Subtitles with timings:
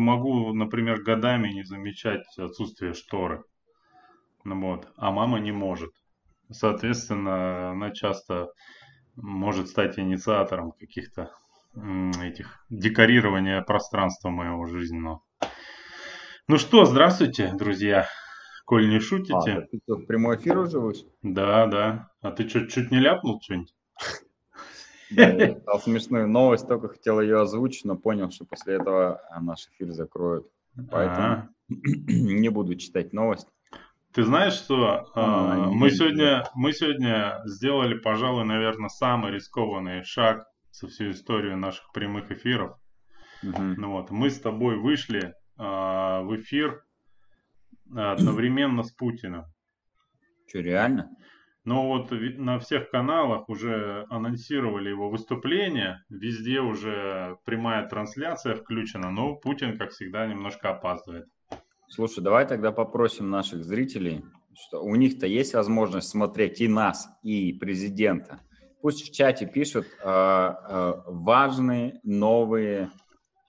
[0.00, 3.44] могу, например, годами не замечать отсутствие шторы.
[4.44, 4.88] Ну вот.
[4.96, 5.92] А мама не может.
[6.50, 8.48] Соответственно, она часто
[9.16, 11.30] может стать инициатором каких-то
[12.20, 15.22] этих декорирования пространства моего жизненного.
[16.48, 18.08] Ну что, здравствуйте, друзья.
[18.64, 19.52] Коль не шутите.
[19.52, 21.12] А, ты что, в прямой эфир уже вышел?
[21.22, 22.10] Да, да.
[22.22, 23.74] А ты что, чуть не ляпнул что-нибудь?
[25.10, 29.92] Да, я смешную новость, только хотел ее озвучить, но понял, что после этого наш эфир
[29.92, 30.46] закроют.
[30.90, 31.48] Поэтому А-а-а.
[31.68, 33.48] не буду читать новость.
[34.12, 40.48] Ты знаешь, что а, а, мы, сегодня, мы сегодня сделали, пожалуй, наверное, самый рискованный шаг
[40.72, 42.76] со всей истории наших прямых эфиров.
[43.44, 43.62] Угу.
[43.62, 46.84] Ну вот, мы с тобой вышли а, в эфир
[47.94, 49.44] одновременно с Путиным.
[50.48, 51.10] Что, реально?
[51.64, 59.36] Но вот на всех каналах уже анонсировали его выступление, везде уже прямая трансляция включена, но
[59.36, 61.26] Путин, как всегда, немножко опаздывает.
[61.88, 67.52] Слушай, давай тогда попросим наших зрителей, что у них-то есть возможность смотреть и нас, и
[67.52, 68.40] президента.
[68.80, 72.90] Пусть в чате пишут э, э, важные новые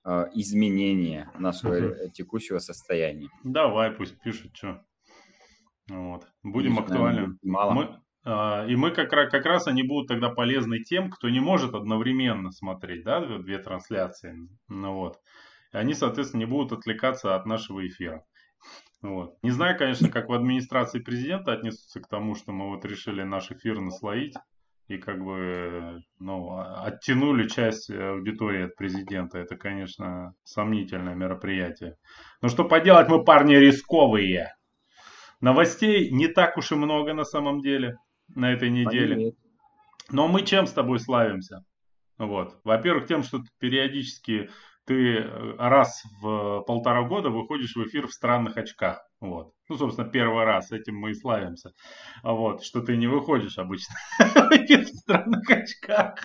[0.03, 2.12] э, изменения нашего угу.
[2.12, 3.30] текущего состояния.
[3.44, 4.84] Давай, пусть пишут, что.
[5.88, 6.28] Вот.
[6.44, 7.38] Будем актуальны.
[7.44, 7.73] Мало.
[7.73, 11.73] Мы, и мы как, раз, как раз они будут тогда полезны тем, кто не может
[11.73, 14.36] одновременно смотреть, да, две трансляции.
[14.67, 15.17] Ну вот.
[15.73, 18.23] И они, соответственно, не будут отвлекаться от нашего эфира.
[19.02, 19.33] Вот.
[19.41, 23.50] Не знаю, конечно, как в администрации президента отнесутся к тому, что мы вот решили наш
[23.50, 24.35] эфир наслоить
[24.88, 29.39] и как бы ну, оттянули часть аудитории от президента.
[29.39, 31.95] Это, конечно, сомнительное мероприятие.
[32.44, 34.53] Но что поделать, мы парни рисковые.
[35.39, 37.97] Новостей не так уж и много на самом деле
[38.36, 39.34] на этой неделе.
[40.10, 41.64] Но мы чем с тобой славимся?
[42.18, 42.60] Вот.
[42.64, 44.50] Во-первых, тем, что периодически
[44.86, 49.02] ты э, раз в полтора года выходишь в эфир в странных очках.
[49.20, 49.54] Вот.
[49.70, 51.72] Ну, собственно, первый раз этим мы и славимся.
[52.24, 56.16] Вот, что ты не выходишь обычно в эфир в странных очках.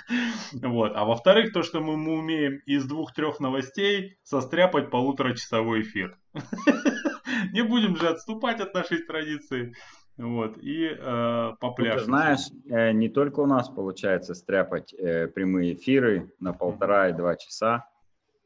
[0.52, 0.92] Вот.
[0.96, 6.18] А во-вторых, то, что мы, мы умеем из двух-трех новостей состряпать полуторачасовой эфир.
[7.52, 9.74] Не будем же отступать от нашей традиции.
[10.16, 11.98] Вот, и э, по пляжу.
[11.98, 17.12] Ты знаешь, э, не только у нас получается стряпать э, прямые эфиры на полтора и
[17.12, 17.86] два часа.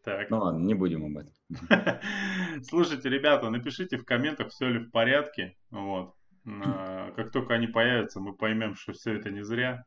[0.03, 0.31] Так.
[0.31, 1.33] Ну ладно, не будем об этом.
[2.65, 5.57] Слушайте, ребята, напишите в комментах, все ли в порядке.
[5.71, 6.15] Вот.
[6.45, 9.85] Как только они появятся, мы поймем, что все это не зря.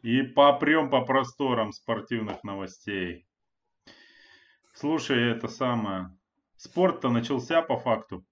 [0.00, 3.26] И попрем по просторам спортивных новостей.
[4.72, 6.16] Слушай, это самое.
[6.56, 8.24] Спорт-то начался по факту.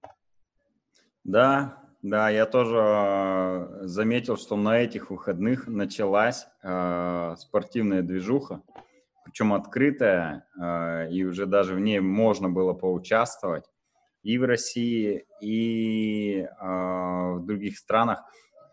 [1.23, 8.61] Да, да, я тоже э, заметил, что на этих выходных началась э, спортивная движуха
[9.31, 13.65] причем открытая, а, и уже даже в ней можно было поучаствовать
[14.23, 18.23] и в России, и а, в других странах,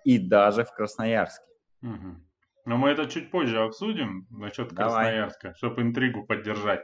[0.04, 1.46] и даже в Красноярске.
[1.82, 2.16] Угу.
[2.66, 6.82] Но мы это чуть позже обсудим насчет Красноярска, чтобы интригу поддержать.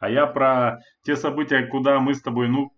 [0.00, 2.73] А я про те события, куда мы с тобой, ну,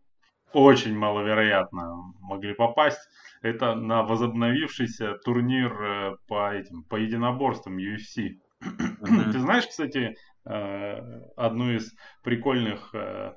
[0.53, 3.01] очень маловероятно могли попасть.
[3.43, 8.39] Это на возобновившийся турнир э, по этим по единоборствам UFC.
[8.63, 9.33] Uh-huh.
[9.33, 13.35] Ты знаешь, кстати, э, одну из прикольных, э,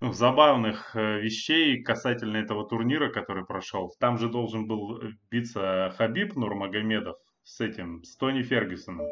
[0.00, 3.92] ну, забавных вещей касательно этого турнира, который прошел.
[3.98, 5.00] Там же должен был
[5.30, 9.06] биться Хабиб Нурмагомедов с этим, с Тони Фергюсоном.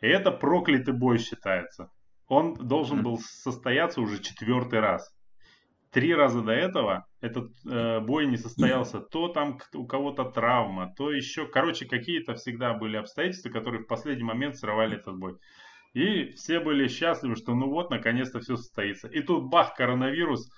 [0.00, 1.90] И это проклятый бой считается.
[2.28, 5.12] Он должен был состояться уже четвертый раз
[5.92, 9.00] три раза до этого этот э, бой не состоялся.
[9.00, 11.46] То там у кого-то травма, то еще.
[11.46, 15.36] Короче, какие-то всегда были обстоятельства, которые в последний момент срывали этот бой.
[15.92, 19.08] И все были счастливы, что ну вот, наконец-то все состоится.
[19.08, 20.50] И тут бах, коронавирус.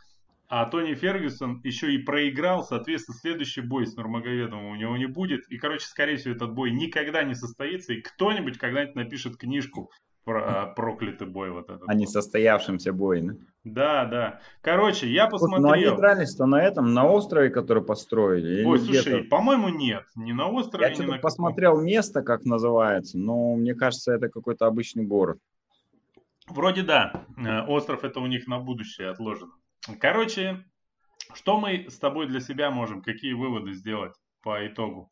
[0.47, 5.49] А Тони Фергюсон еще и проиграл, соответственно, следующий бой с Нурмагомедовым у него не будет.
[5.49, 7.95] И, короче, скорее всего, этот бой никогда не состоится.
[7.95, 9.91] И кто-нибудь когда-нибудь напишет книжку
[10.25, 11.89] про проклятый бой вот этот.
[11.89, 14.05] О несостоявшемся бое, да?
[14.05, 15.63] Да, Короче, я посмотрел.
[15.63, 18.65] Ну, а нейтральность-то на этом, на острове, который построили?
[18.65, 20.05] Ой, слушай, по-моему, нет.
[20.17, 21.19] Не на острове, Я что-то на...
[21.19, 25.39] посмотрел место, как называется, но мне кажется, это какой-то обычный город.
[26.47, 27.25] Вроде да.
[27.39, 29.53] Э, остров это у них на будущее отложено.
[29.99, 30.65] Короче,
[31.33, 35.11] что мы с тобой для себя можем, какие выводы сделать по итогу?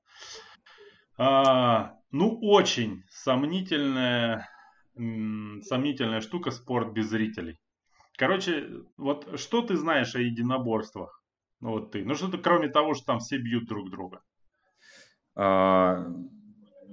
[1.17, 4.49] А, ну, очень сомнительная
[4.95, 7.59] сомнительная штука спорт без зрителей.
[8.17, 11.23] Короче, вот что ты знаешь о единоборствах?
[11.61, 12.05] Ну вот ты.
[12.05, 14.21] Ну что-то кроме того, что там все бьют друг друга.
[15.35, 16.07] А,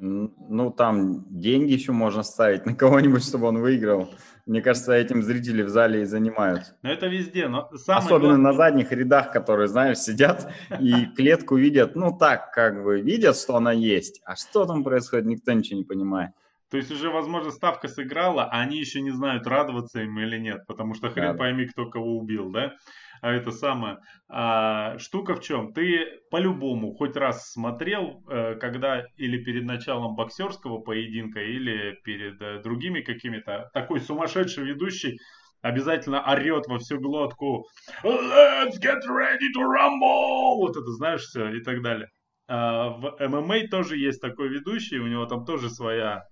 [0.01, 4.09] Ну, там деньги еще можно ставить на кого-нибудь, чтобы он выиграл.
[4.45, 6.77] Мне кажется, этим зрители в зале и занимаются.
[6.81, 7.49] Но это везде.
[7.49, 8.37] Но Особенно главное...
[8.37, 11.95] на задних рядах, которые, знаешь, сидят и клетку видят.
[11.95, 14.21] Ну, так, как бы, видят, что она есть.
[14.23, 16.31] А что там происходит, никто ничего не понимает.
[16.71, 20.59] То есть уже, возможно, ставка сыграла, а они еще не знают, радоваться им или нет,
[20.67, 22.73] потому что хрен да, пойми, кто кого убил, да?
[23.21, 23.97] А это самое.
[24.29, 25.73] А, штука в чем?
[25.73, 32.61] Ты по-любому хоть раз смотрел, э, когда или перед началом боксерского поединка, или перед э,
[32.61, 35.17] другими какими-то, такой сумасшедший ведущий
[35.61, 37.65] обязательно орет во всю глотку
[38.03, 42.07] «Let's get ready to rumble!» Вот это знаешь все и так далее.
[42.47, 46.23] А в ММА тоже есть такой ведущий, у него там тоже своя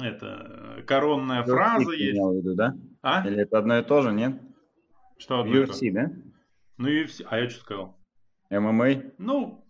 [0.00, 2.18] это коронная UFC фраза есть.
[2.18, 2.74] Виду, да?
[3.02, 3.26] А?
[3.26, 4.40] Или это одно и то же, нет?
[5.18, 6.10] Что одно UFC, да?
[6.78, 7.98] Ну UFC, а я что сказал?
[8.50, 9.12] ММА?
[9.18, 9.64] Ну,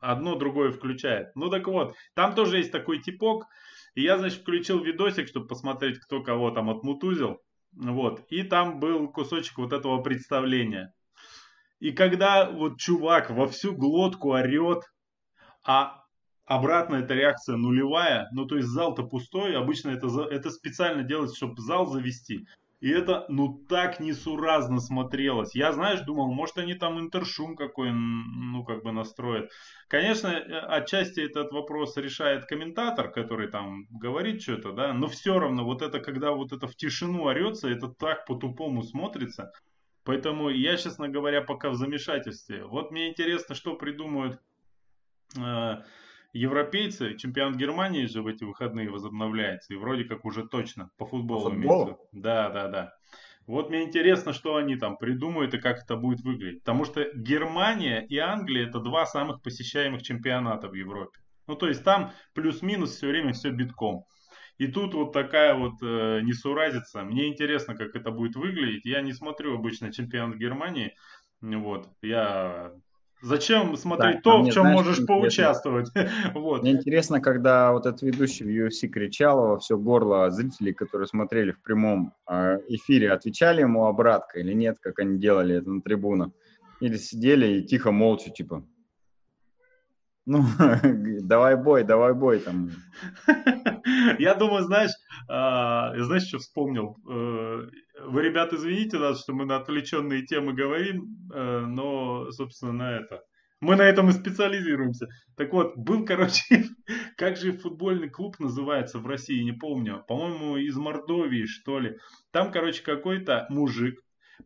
[0.00, 1.34] одно другое включает.
[1.34, 3.46] Ну так вот, там тоже есть такой типок.
[3.94, 7.42] И я, значит, включил видосик, чтобы посмотреть, кто кого там отмутузил.
[7.72, 8.24] Вот.
[8.28, 10.94] И там был кусочек вот этого представления.
[11.78, 14.84] И когда вот чувак во всю глотку орет,
[15.64, 16.01] а
[16.44, 21.60] обратно эта реакция нулевая, ну то есть зал-то пустой, обычно это, это специально делается, чтобы
[21.60, 22.46] зал завести.
[22.82, 25.54] И это, ну, так несуразно смотрелось.
[25.54, 29.52] Я, знаешь, думал, может, они там интершум какой, ну, как бы настроят.
[29.86, 35.64] Конечно, э, отчасти этот вопрос решает комментатор, который там говорит что-то, да, но все равно
[35.64, 39.52] вот это, когда вот это в тишину орется, это так по-тупому смотрится.
[40.02, 42.64] Поэтому я, честно говоря, пока в замешательстве.
[42.64, 44.40] Вот мне интересно, что придумают
[45.38, 45.76] э,
[46.32, 51.44] европейцы, чемпионат Германии же в эти выходные возобновляется, и вроде как уже точно по футболу.
[51.44, 52.08] По футболу?
[52.12, 52.94] Да, да, да.
[53.46, 56.60] Вот мне интересно, что они там придумают и как это будет выглядеть.
[56.60, 61.18] Потому что Германия и Англия это два самых посещаемых чемпионата в Европе.
[61.48, 64.04] Ну, то есть там плюс-минус все время все битком.
[64.58, 67.02] И тут вот такая вот э, несуразица.
[67.02, 68.84] Мне интересно, как это будет выглядеть.
[68.84, 70.94] Я не смотрю обычно чемпионат Германии.
[71.40, 71.88] Вот.
[72.00, 72.72] Я
[73.22, 75.90] Зачем смотреть да, то, а в чем знаешь, можешь поучаствовать?
[76.34, 76.62] вот.
[76.62, 81.52] Мне интересно, когда вот этот ведущий в UFC кричал во все горло, зрители, которые смотрели
[81.52, 86.30] в прямом а, эфире, отвечали ему обратно или нет, как они делали это на трибунах?
[86.80, 88.64] Или сидели и тихо, молча, типа,
[90.26, 90.44] ну,
[91.22, 92.70] давай бой, давай бой там.
[94.18, 94.92] Я думаю, знаешь,
[95.28, 96.96] а, знаешь, что вспомнил?
[97.08, 97.68] Э,
[98.00, 103.22] вы, ребят, извините нас, что мы на отвлеченные темы говорим, э, но, собственно, на это.
[103.60, 105.06] Мы на этом и специализируемся.
[105.36, 106.64] Так вот, был, короче,
[107.16, 110.04] как же футбольный клуб называется в России, не помню.
[110.08, 111.96] По-моему, из Мордовии, что ли.
[112.32, 114.00] Там, короче, какой-то мужик,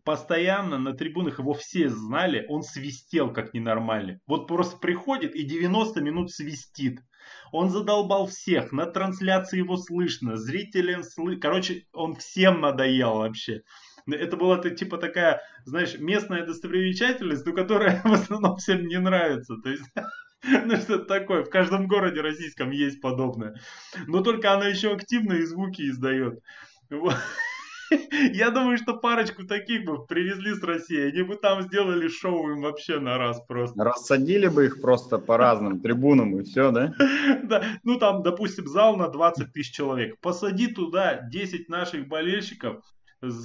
[0.05, 4.19] постоянно на трибунах его все знали, он свистел как ненормальный.
[4.27, 7.01] Вот просто приходит и 90 минут свистит.
[7.53, 11.41] Он задолбал всех, на трансляции его слышно, зрителям слышно.
[11.41, 13.63] Короче, он всем надоел вообще.
[14.07, 19.57] Это была типа такая, знаешь, местная достопримечательность, но которая в основном всем не нравится.
[19.63, 19.85] То есть
[20.65, 23.55] ну что такое, в каждом городе российском есть подобное.
[24.07, 26.41] Но только она еще активно и звуки издает.
[26.91, 27.17] Вот.
[28.33, 32.63] Я думаю, что парочку таких бы привезли с России, они бы там сделали шоу им
[32.63, 33.83] вообще на раз просто.
[33.83, 36.95] Рассадили бы их просто по разным трибунам и все, да?
[37.43, 40.19] Да, ну там, допустим, зал на 20 тысяч человек.
[40.21, 42.83] Посади туда 10 наших болельщиков,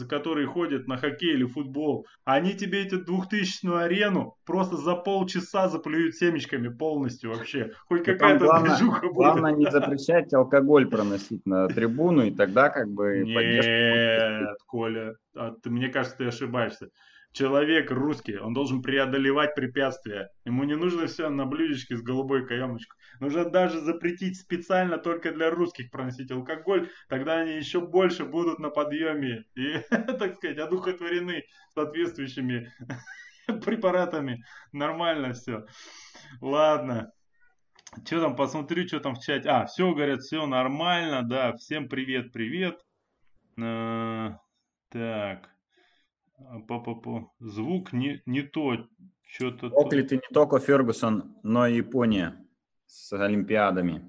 [0.08, 6.16] которые ходят на хоккей или футбол, они тебе эту двухтысячную арену просто за полчаса заплюют
[6.16, 7.72] семечками полностью вообще.
[7.88, 9.16] Хоть какая-то главное, движуха будет.
[9.16, 13.24] Главное не запрещать алкоголь проносить на трибуну, и тогда как бы...
[13.24, 16.90] Нет, Коля, а ты, мне кажется, ты ошибаешься
[17.32, 20.32] человек русский, он должен преодолевать препятствия.
[20.46, 22.98] Ему не нужно все на блюдечке с голубой каемочкой.
[23.20, 28.70] Нужно даже запретить специально только для русских проносить алкоголь, тогда они еще больше будут на
[28.70, 32.72] подъеме и, так сказать, одухотворены соответствующими
[33.66, 34.44] препаратами.
[34.72, 35.66] Нормально все.
[36.42, 37.12] Ладно.
[38.06, 39.50] Что там, посмотрю, что там в чате.
[39.50, 41.58] А, все, говорят, все нормально, да.
[41.58, 42.80] Всем привет, привет.
[46.42, 46.68] Э, так.
[46.68, 47.32] По-по-по.
[47.40, 48.88] Звук не, не то.
[49.24, 49.70] Что-то...
[49.70, 52.46] Проклятый не только Фергусон, но и Япония
[52.86, 54.04] с Олимпиадами.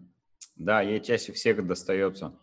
[0.56, 2.38] Да, ей чаще всех достается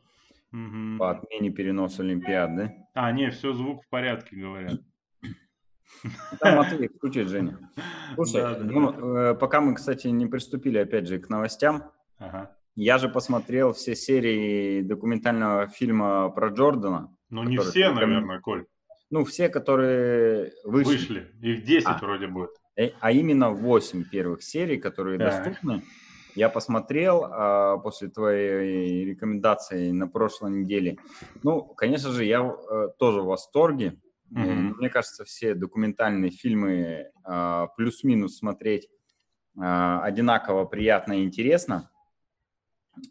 [0.51, 0.97] угу.
[0.97, 2.73] по отмене переноса Олимпиад, да?
[2.93, 4.79] А, не, все, звук в порядке, говорят.
[6.39, 7.59] Там Матвей включит, Женя.
[8.15, 9.31] Слушай, да, да, ну, да.
[9.31, 12.55] Э, пока мы, кстати, не приступили, опять же, к новостям, ага.
[12.75, 17.13] я же посмотрел все серии документального фильма про Джордана.
[17.29, 18.65] Ну, не все, наверное, Коль.
[19.09, 20.91] Ну, все, которые вышли.
[20.91, 21.31] Вышли.
[21.41, 22.51] Их 10 а, вроде будет.
[22.75, 25.25] Э, а именно 8 первых серий, которые да.
[25.31, 25.83] доступны.
[26.35, 30.97] Я посмотрел а, после твоей рекомендации на прошлой неделе.
[31.43, 33.99] Ну, конечно же, я а, тоже в восторге.
[34.31, 34.75] Mm-hmm.
[34.77, 38.87] Мне кажется, все документальные фильмы а, плюс-минус смотреть
[39.57, 41.89] а, одинаково приятно и интересно.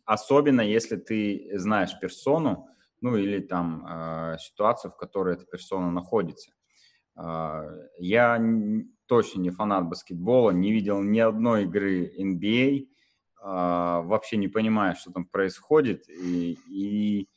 [0.05, 2.69] Особенно если ты знаешь персону,
[3.01, 6.53] ну или там а, ситуацию, в которой эта персона находится.
[7.17, 7.65] А,
[7.99, 8.41] я
[9.07, 12.89] точно не фанат баскетбола, не видел ни одной игры NBA,
[13.41, 17.29] а, вообще не понимаю, что там происходит, и, и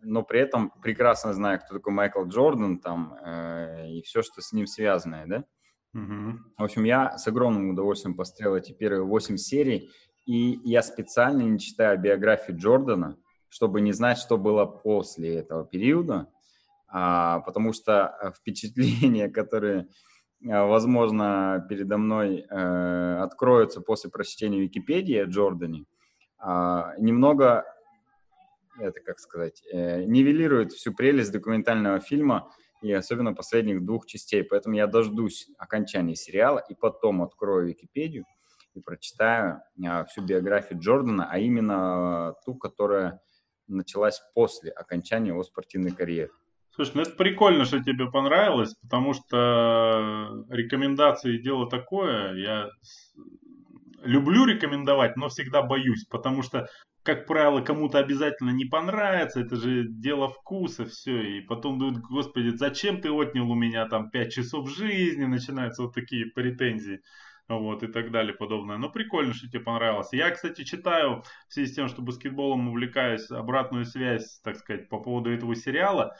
[0.00, 4.52] но при этом прекрасно знаю, кто такой Майкл Джордан там э, и все, что с
[4.52, 5.44] ним связанное, да.
[5.94, 6.32] Mm-hmm.
[6.56, 9.90] В общем, я с огромным удовольствием посмотрел эти первые восемь серий,
[10.24, 13.16] и я специально не читаю биографию Джордана,
[13.48, 16.28] чтобы не знать, что было после этого периода,
[16.88, 19.88] а, потому что э, впечатления, которые,
[20.42, 25.84] э, возможно, передо мной э, откроются после прочтения Википедии о Джордане,
[26.42, 27.64] э, немного,
[28.78, 34.44] это как сказать, нивелирует всю прелесть документального фильма и особенно последних двух частей.
[34.44, 38.24] Поэтому я дождусь окончания сериала и потом открою Википедию
[38.74, 43.20] и прочитаю э, всю биографию Джордана, а именно ту, которая
[43.68, 46.30] началась после окончания его спортивной карьеры.
[46.70, 52.34] Слушай, ну это прикольно, что тебе понравилось, потому что рекомендации дело такое.
[52.36, 52.70] Я
[54.04, 56.68] люблю рекомендовать, но всегда боюсь, потому что,
[57.02, 62.50] как правило, кому-то обязательно не понравится, это же дело вкуса, все, и потом думают, господи,
[62.50, 67.00] зачем ты отнял у меня там 5 часов жизни, начинаются вот такие претензии
[67.48, 68.76] вот, и так далее, подобное.
[68.76, 70.12] Но прикольно, что тебе понравилось.
[70.12, 75.00] Я, кстати, читаю в связи с тем, что баскетболом увлекаюсь, обратную связь, так сказать, по
[75.00, 76.16] поводу этого сериала.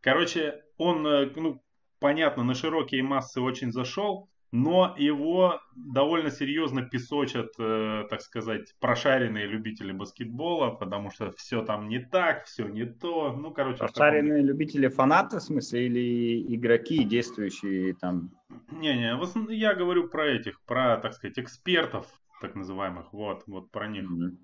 [0.00, 1.62] Короче, он, э, ну,
[2.00, 9.46] понятно, на широкие массы очень зашел, но его довольно серьезно песочат, э, так сказать, прошаренные
[9.46, 13.32] любители баскетбола, потому что все там не так, все не то.
[13.32, 13.78] Ну, короче.
[13.78, 14.46] Прошаренные таком...
[14.46, 18.30] любители фанаты, в смысле, или игроки, действующие там?
[18.70, 19.18] Не-не,
[19.54, 22.06] я говорю про этих, про, так сказать, экспертов,
[22.42, 24.04] так называемых, вот, вот про них.
[24.04, 24.36] Mm-hmm.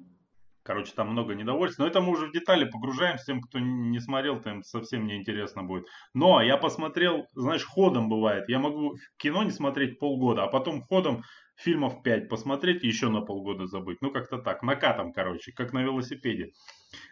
[0.68, 1.78] Короче, там много недовольств.
[1.78, 3.24] Но это мы уже в детали погружаемся.
[3.24, 5.86] Тем, кто не смотрел, там совсем неинтересно будет.
[6.12, 8.50] Но я посмотрел, знаешь, ходом бывает.
[8.50, 11.24] Я могу кино не смотреть полгода, а потом ходом
[11.56, 14.02] фильмов 5 посмотреть и еще на полгода забыть.
[14.02, 16.52] Ну, как-то так, накатом, короче, как на велосипеде.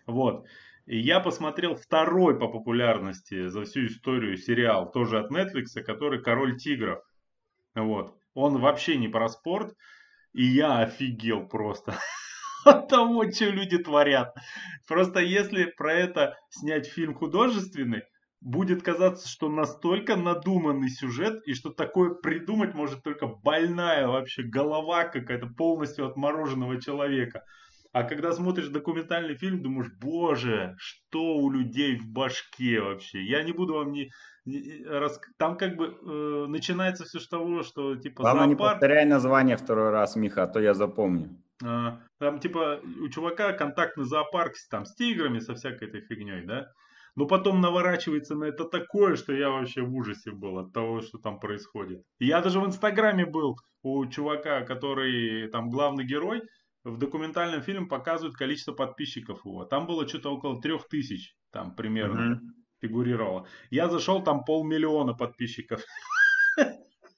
[0.06, 0.44] Вот.
[0.84, 6.58] И я посмотрел второй по популярности за всю историю сериал, тоже от Netflix, который «Король
[6.58, 6.98] тигров».
[7.74, 8.18] Вот.
[8.34, 9.74] Он вообще не про спорт,
[10.34, 11.98] и я офигел просто.
[12.66, 14.34] от того, что люди творят.
[14.86, 18.02] Просто если про это снять фильм художественный,
[18.40, 25.04] будет казаться, что настолько надуманный сюжет, и что такое придумать может только больная вообще голова
[25.04, 27.42] какая-то полностью отмороженного человека.
[27.92, 33.24] А когда смотришь документальный фильм, думаешь, боже, что у людей в башке вообще?
[33.24, 34.10] Я не буду вам не...
[34.44, 35.18] не рас...
[35.38, 38.60] Там как бы э, начинается все с того, что типа Главное, зоопарк...
[38.60, 41.42] не повторяй название второй раз, Миха, а то я запомню.
[41.64, 46.66] А, там типа у чувака контактный зоопарк там с тиграми, со всякой этой фигней, да?
[47.14, 51.18] Но потом наворачивается на это такое, что я вообще в ужасе был от того, что
[51.18, 52.02] там происходит.
[52.18, 56.42] я даже в Инстаграме был у чувака, который там главный герой,
[56.84, 59.64] в документальном фильме показывают количество подписчиков его.
[59.64, 62.38] Там было что-то около трех тысяч, там примерно mm-hmm.
[62.80, 63.46] фигурировало.
[63.70, 65.80] Я зашел, там полмиллиона подписчиков.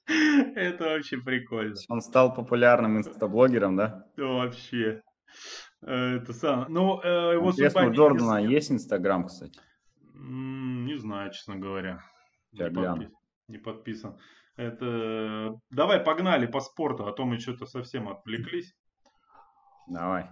[0.55, 1.75] Это вообще прикольно.
[1.87, 4.05] Он стал популярным инстаблогером, да?
[4.17, 5.01] Вообще.
[5.81, 6.65] Э, это сам.
[6.69, 9.59] Ну, э, его Интересно, у Джордана есть Инстаграм, кстати?
[10.15, 12.01] Не знаю, честно говоря.
[12.51, 13.09] Не, подпис...
[13.47, 14.17] не подписан.
[14.57, 15.55] Это...
[15.69, 18.73] Давай погнали по спорту, а то мы что-то совсем отвлеклись.
[19.87, 20.29] Давай.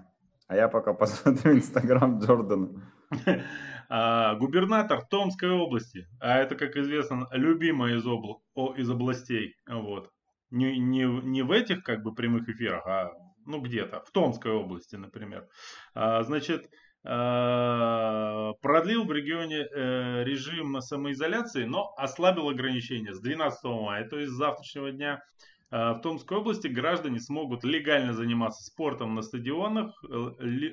[0.48, 2.92] А я пока посмотрю Инстаграм Джордана.
[3.90, 8.44] А, губернатор Томской области, а это, как известно, любимая из, обл...
[8.76, 10.10] из областей, вот.
[10.50, 13.12] Не, не, не в этих как бы прямых эфирах, а
[13.46, 15.48] ну где-то, в Томской области, например.
[15.94, 16.70] А, значит,
[17.06, 24.32] а, продлил в регионе э, режим самоизоляции, но ослабил ограничения с 12 мая, то есть
[24.32, 25.22] с завтрашнего дня
[25.70, 30.02] в Томской области граждане смогут легально заниматься спортом на стадионах,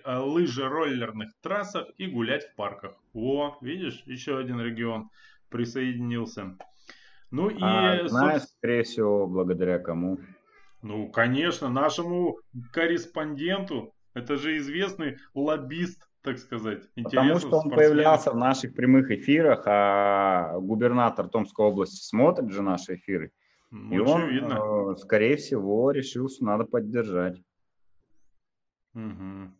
[0.04, 2.94] а, лыжероллерных трассах и гулять в парках.
[3.12, 5.10] О, видишь, еще один регион
[5.48, 6.56] присоединился.
[7.30, 7.58] Ну и...
[7.60, 10.18] А, знаешь, скорее всего, благодаря кому?
[10.82, 12.38] Ну, конечно, нашему
[12.72, 13.92] корреспонденту.
[14.12, 16.82] Это же известный лоббист, так сказать.
[16.94, 22.94] Потому что он появлялся в наших прямых эфирах, а губернатор Томской области смотрит же наши
[22.94, 23.32] эфиры.
[23.90, 27.42] И он, э, скорее всего, решил, что надо поддержать.
[28.94, 29.50] Угу.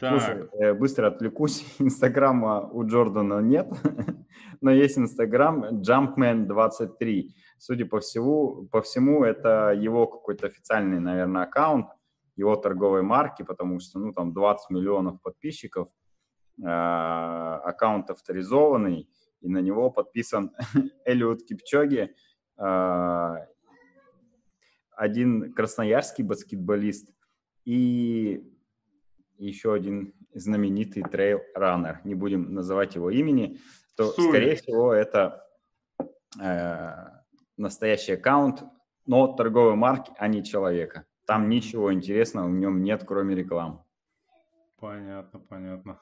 [0.00, 1.64] Слушай, э, быстро отвлекусь.
[1.78, 3.68] Инстаграма у Джордана нет,
[4.60, 7.28] но есть Инстаграм Jumpman23.
[7.58, 11.86] Судя по всему, по всему, это его какой-то официальный, наверное, аккаунт,
[12.34, 15.88] его торговой марки, потому что, ну, там 20 миллионов подписчиков,
[16.60, 19.08] э, аккаунт авторизованный,
[19.40, 20.50] и на него подписан
[21.04, 22.14] Элиот Кипчоги,
[24.96, 27.14] один красноярский баскетболист
[27.64, 28.44] и
[29.38, 33.58] еще один знаменитый трейл-раннер, не будем называть его имени,
[33.96, 34.28] то, Суй.
[34.28, 35.46] скорее всего, это
[36.40, 36.90] э,
[37.56, 38.62] настоящий аккаунт,
[39.06, 41.06] но торговой марки, а не человека.
[41.26, 43.82] Там ничего интересного в нем нет, кроме рекламы.
[44.78, 46.00] Понятно, понятно.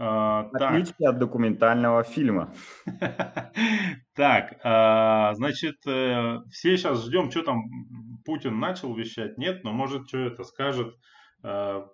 [0.00, 2.52] А, Отличие от документального фильма.
[4.14, 7.62] Так, а, значит, э, все сейчас ждем, что там
[8.24, 9.38] Путин начал вещать.
[9.38, 10.96] Нет, но может, что это скажет
[11.42, 11.86] Э,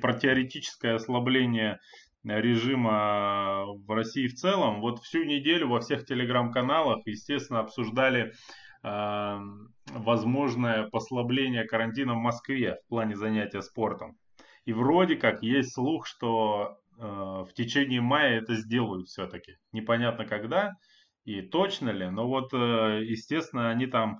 [0.00, 1.80] про теоретическое ослабление
[2.24, 4.80] режима в России в целом.
[4.80, 8.32] Вот всю неделю во всех телеграм-каналах, естественно, обсуждали
[8.84, 9.38] э,
[9.88, 14.16] возможное послабление карантина в Москве в плане занятия спортом.
[14.64, 19.56] И вроде как есть слух, что в течение мая это сделают все-таки.
[19.72, 20.72] Непонятно когда
[21.24, 24.18] и точно ли, но вот, естественно, они там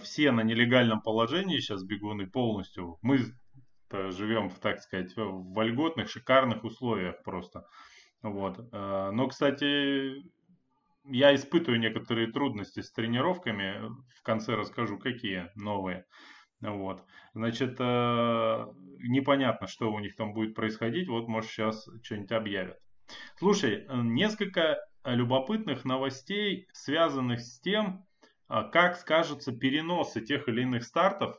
[0.00, 2.98] все на нелегальном положении сейчас бегуны полностью.
[3.02, 3.18] Мы
[3.90, 7.64] живем, так сказать, в вольготных, шикарных условиях просто.
[8.22, 8.58] Вот.
[8.72, 10.22] Э, но, кстати,
[11.04, 13.88] я испытываю некоторые трудности с тренировками.
[14.16, 16.04] В конце расскажу, какие новые.
[16.60, 17.04] Вот.
[17.34, 18.66] Значит, э,
[18.98, 21.08] непонятно, что у них там будет происходить.
[21.08, 22.78] Вот, может, сейчас что-нибудь объявят.
[23.38, 28.04] Слушай, несколько любопытных новостей, связанных с тем,
[28.48, 31.38] а, как скажутся переносы тех или иных стартов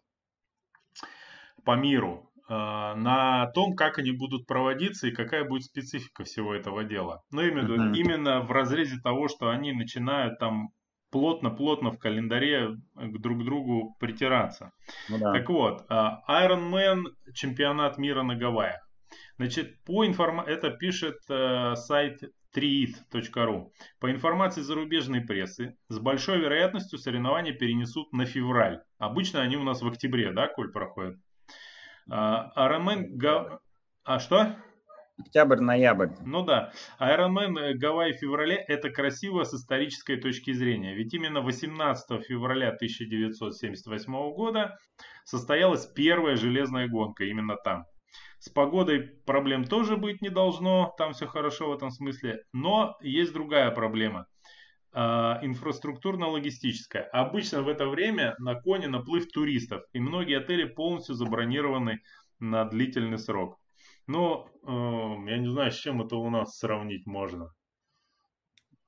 [1.63, 2.31] по миру.
[2.47, 7.23] А, на том, как они будут проводиться и какая будет специфика всего этого дела.
[7.31, 7.95] Ну, именно, uh-huh.
[7.95, 10.69] именно в разрезе того, что они начинают там
[11.11, 14.71] плотно-плотно в календаре к друг другу притираться.
[15.09, 15.33] Ну, да.
[15.33, 18.87] Так вот, а, Iron Man чемпионат мира на Гавайях.
[19.37, 22.21] Значит, по информации, это пишет э, сайт
[22.55, 23.71] treat.ru.
[24.00, 28.81] По информации зарубежной прессы, с большой вероятностью соревнования перенесут на февраль.
[29.00, 31.17] Обычно они у нас в октябре, да, Коль, проходят?
[32.09, 33.07] А, Ironman...
[33.11, 33.59] Га...
[34.03, 34.55] А что?
[35.22, 36.10] Октябрь-ноябрь.
[36.25, 36.72] Ну да.
[37.00, 40.94] Ironman э, Гавайи в феврале– это красиво с исторической точки зрения.
[40.96, 44.77] Ведь именно 18 февраля 1978 года
[45.24, 47.86] состоялась первая железная гонка именно там.
[48.40, 52.44] С погодой проблем тоже быть не должно, там все хорошо в этом смысле.
[52.53, 54.25] Но есть другая проблема–
[54.94, 57.03] а, инфраструктурно-логистическая.
[57.14, 62.01] Обычно в это время на коне наплыв туристов, и многие отели полностью забронированы
[62.40, 63.57] на длительный срок.
[64.11, 67.50] Но э, я не знаю, с чем это у нас сравнить можно.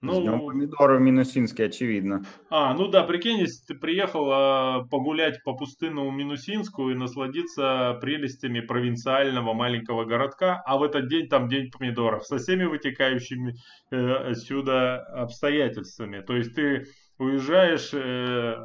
[0.02, 2.26] Ну, Ждем помидоры в Минусинске, очевидно.
[2.50, 8.60] А, ну да, прикинь, если ты приехал а, погулять по пустынному Минусинску и насладиться прелестями
[8.60, 13.56] провинциального маленького городка, а в этот день там день помидоров со всеми вытекающими
[13.92, 16.20] э, отсюда обстоятельствами.
[16.20, 16.86] То есть ты
[17.18, 18.58] уезжаешь э,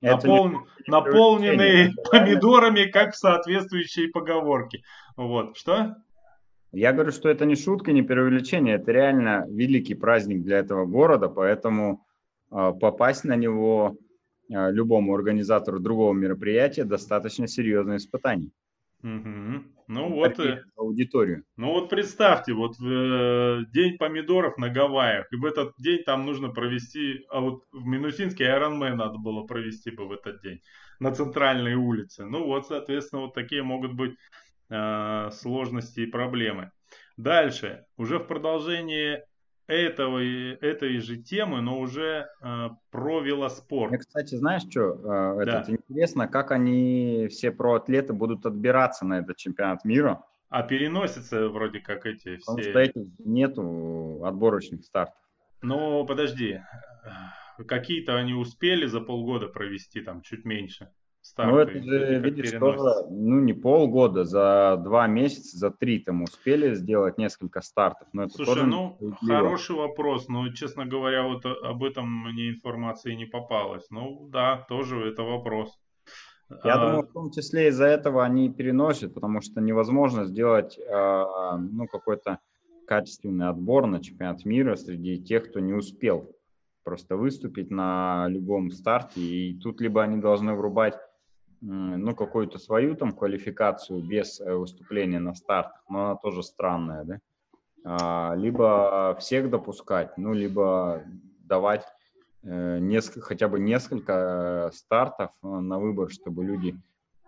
[0.00, 0.50] напол...
[0.86, 4.82] наполненный помидорами, как в соответствующей поговорке.
[5.16, 5.96] Вот, что?
[6.72, 11.28] Я говорю, что это не шутка, не преувеличение, это реально великий праздник для этого города,
[11.28, 12.04] поэтому
[12.50, 13.96] э, попасть на него
[14.50, 18.50] э, любому организатору другого мероприятия достаточно серьезное испытание.
[19.02, 19.62] Угу.
[19.88, 20.38] Ну вот,
[20.76, 21.44] аудиторию.
[21.56, 26.48] Ну вот представьте, вот э, день помидоров на Гавайях, и в этот день там нужно
[26.48, 30.60] провести, а вот в Минусинске Ironman надо было провести бы в этот день
[30.98, 32.24] на центральной улице.
[32.24, 34.16] Ну вот, соответственно, вот такие могут быть
[34.68, 36.72] Э, сложности и проблемы.
[37.16, 39.22] Дальше, уже в продолжении
[39.66, 43.90] этого, этой же темы, но уже э, про велоспорт.
[43.90, 45.60] Мне, кстати, знаешь что, э, да.
[45.60, 50.24] это интересно, как они, все проатлеты будут отбираться на этот чемпионат мира.
[50.48, 52.70] А переносятся вроде как эти Потому все...
[52.70, 55.16] Потому что этих нету отборочных стартов.
[55.62, 56.60] Ну, подожди,
[57.66, 60.90] какие-то они успели за полгода провести, там, чуть меньше
[61.26, 61.52] старты.
[61.52, 66.74] Ну, это же, видишь, тоже, ну, не полгода, за два месяца, за три там успели
[66.74, 68.08] сделать несколько стартов.
[68.12, 73.14] Но это Слушай, тоже ну, хороший вопрос, но, честно говоря, вот об этом мне информации
[73.14, 73.86] не попалось.
[73.90, 75.78] Ну, да, тоже это вопрос.
[76.64, 76.86] Я а...
[76.86, 81.24] думаю, в том числе из-за этого они переносят, потому что невозможно сделать, э,
[81.58, 82.38] ну, какой-то
[82.86, 86.30] качественный отбор на чемпионат мира среди тех, кто не успел
[86.84, 89.20] просто выступить на любом старте.
[89.20, 90.94] И тут либо они должны врубать
[91.66, 97.20] ну, какую-то свою там квалификацию без э, выступления на стартах, но она тоже странная, да?
[97.84, 101.02] А, либо всех допускать, ну, либо
[101.40, 101.84] давать
[102.44, 106.76] э, несколько, хотя бы несколько стартов э, на выбор, чтобы люди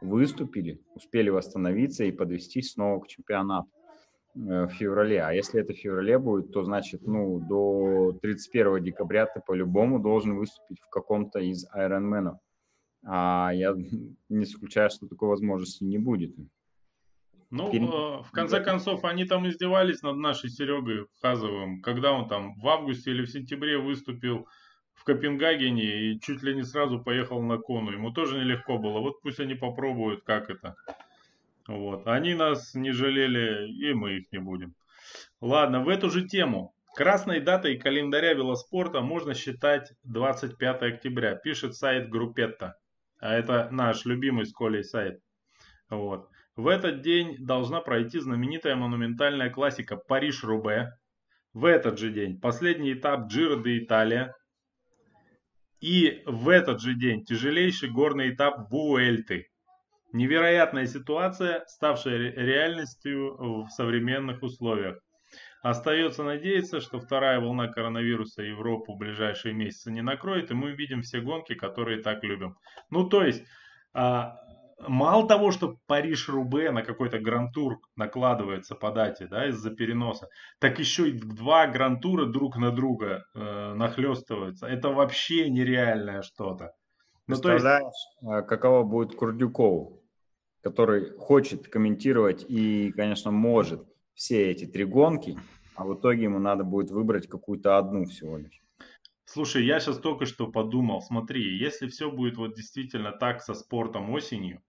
[0.00, 3.68] выступили, успели восстановиться и подвестись снова к чемпионату
[4.34, 5.20] в феврале.
[5.20, 10.36] А если это в феврале будет, то значит, ну, до 31 декабря ты по-любому должен
[10.36, 12.38] выступить в каком-то из айронменов.
[13.04, 16.34] А я не исключаю, что такой возможности не будет.
[17.50, 17.88] Ну, Перед...
[17.88, 22.68] Э, в конце концов, они там издевались над нашей Серегой Хазовым, когда он там в
[22.68, 24.46] августе или в сентябре выступил
[24.94, 27.90] в Копенгагене и чуть ли не сразу поехал на кону.
[27.90, 28.98] Ему тоже нелегко было.
[28.98, 30.74] Вот пусть они попробуют, как это.
[31.66, 32.06] Вот.
[32.06, 34.74] Они нас не жалели, и мы их не будем.
[35.40, 36.74] Ладно, в эту же тему.
[36.94, 42.76] Красной датой календаря велоспорта можно считать 25 октября, пишет сайт Группетта.
[43.20, 45.20] А это наш любимый с Колей сайт.
[45.90, 46.28] Вот.
[46.56, 50.92] В этот день должна пройти знаменитая монументальная классика Париж-Рубе.
[51.52, 54.34] В этот же день последний этап Джиро де Италия.
[55.80, 59.48] И в этот же день тяжелейший горный этап Вуэльты.
[60.12, 64.98] Невероятная ситуация, ставшая реальностью в современных условиях.
[65.62, 71.02] Остается надеяться, что вторая волна коронавируса Европу в ближайшие месяцы не накроет, и мы увидим
[71.02, 72.56] все гонки, которые так любим.
[72.90, 73.44] Ну, то есть,
[73.92, 74.36] а,
[74.86, 80.28] мало того, что Париж-Рубе на какой-то гран-тур накладывается по дате, да, из-за переноса,
[80.60, 84.66] так еще и два гран-тура друг на друга э, нахлестываются.
[84.66, 86.72] Это вообще нереальное что-то.
[87.26, 88.18] Ну, Представляешь, есть...
[88.22, 90.00] А, каково будет Курдюкову,
[90.62, 93.84] который хочет комментировать и, конечно, может
[94.18, 95.38] все эти три гонки,
[95.76, 98.60] а в итоге ему надо будет выбрать какую-то одну всего лишь.
[99.24, 104.10] Слушай, я сейчас только что подумал, смотри, если все будет вот действительно так со спортом
[104.10, 104.60] осенью,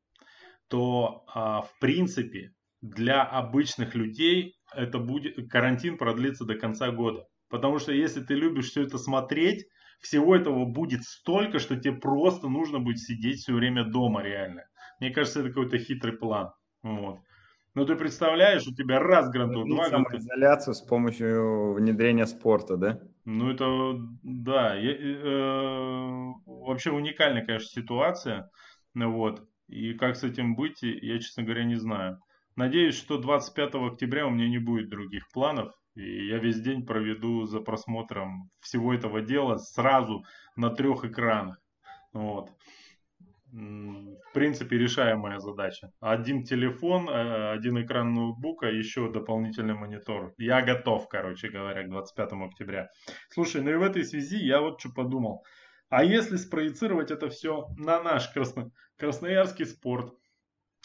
[0.68, 7.26] то а, в принципе для обычных людей это будет карантин продлится до конца года.
[7.50, 9.66] Потому что если ты любишь все это смотреть,
[10.00, 14.66] всего этого будет столько, что тебе просто нужно будет сидеть все время дома реально.
[15.00, 16.52] Мне кажется, это какой-то хитрый план.
[16.84, 17.20] Вот.
[17.76, 20.18] Ну, ты представляешь, у тебя раз грантур, два грантур.
[20.18, 23.00] изоляцию с помощью внедрения спорта, да?
[23.26, 28.50] Ну, это, да, я, э, вообще уникальная, конечно, ситуация,
[28.96, 32.20] вот, и как с этим быть, я, честно говоря, не знаю.
[32.56, 37.46] Надеюсь, что 25 октября у меня не будет других планов, и я весь день проведу
[37.46, 40.24] за просмотром всего этого дела сразу
[40.56, 41.62] на трех экранах,
[42.14, 42.50] вот
[43.52, 45.92] в принципе, решаемая задача.
[46.00, 50.34] Один телефон, э, один экран ноутбука, еще дополнительный монитор.
[50.38, 52.90] Я готов, короче говоря, к 25 октября.
[53.30, 55.44] Слушай, ну и в этой связи я вот что подумал.
[55.90, 58.72] А если спроецировать это все на наш красно...
[58.98, 60.14] красноярский спорт?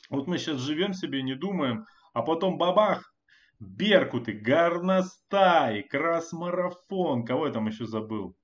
[0.08, 3.12] Вот мы сейчас живем себе, не думаем, а потом бабах,
[3.60, 8.36] Беркуты, Горностай, Красмарафон, кого я там еще забыл?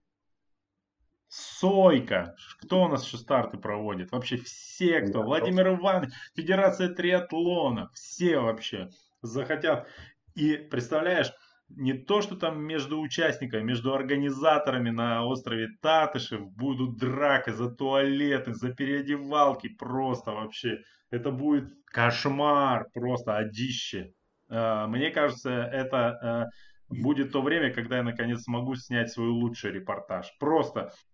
[1.31, 2.35] Сойка.
[2.61, 4.11] Кто у нас еще старты проводит?
[4.11, 5.23] Вообще все, кто.
[5.23, 7.89] Владимир Иванович, Федерация триатлона.
[7.95, 8.91] Все вообще
[9.23, 9.87] захотят.
[10.35, 11.33] И представляешь,
[11.69, 18.53] не то, что там между участниками, между организаторами на острове Татышев будут драки за туалеты,
[18.53, 19.69] за переодевалки.
[19.69, 20.83] Просто вообще.
[21.11, 24.15] Это будет кошмар, просто одище.
[24.49, 26.47] А, мне кажется, это а,
[26.89, 30.27] будет то время, когда я наконец смогу снять свой лучший репортаж.
[30.41, 31.10] Просто Э,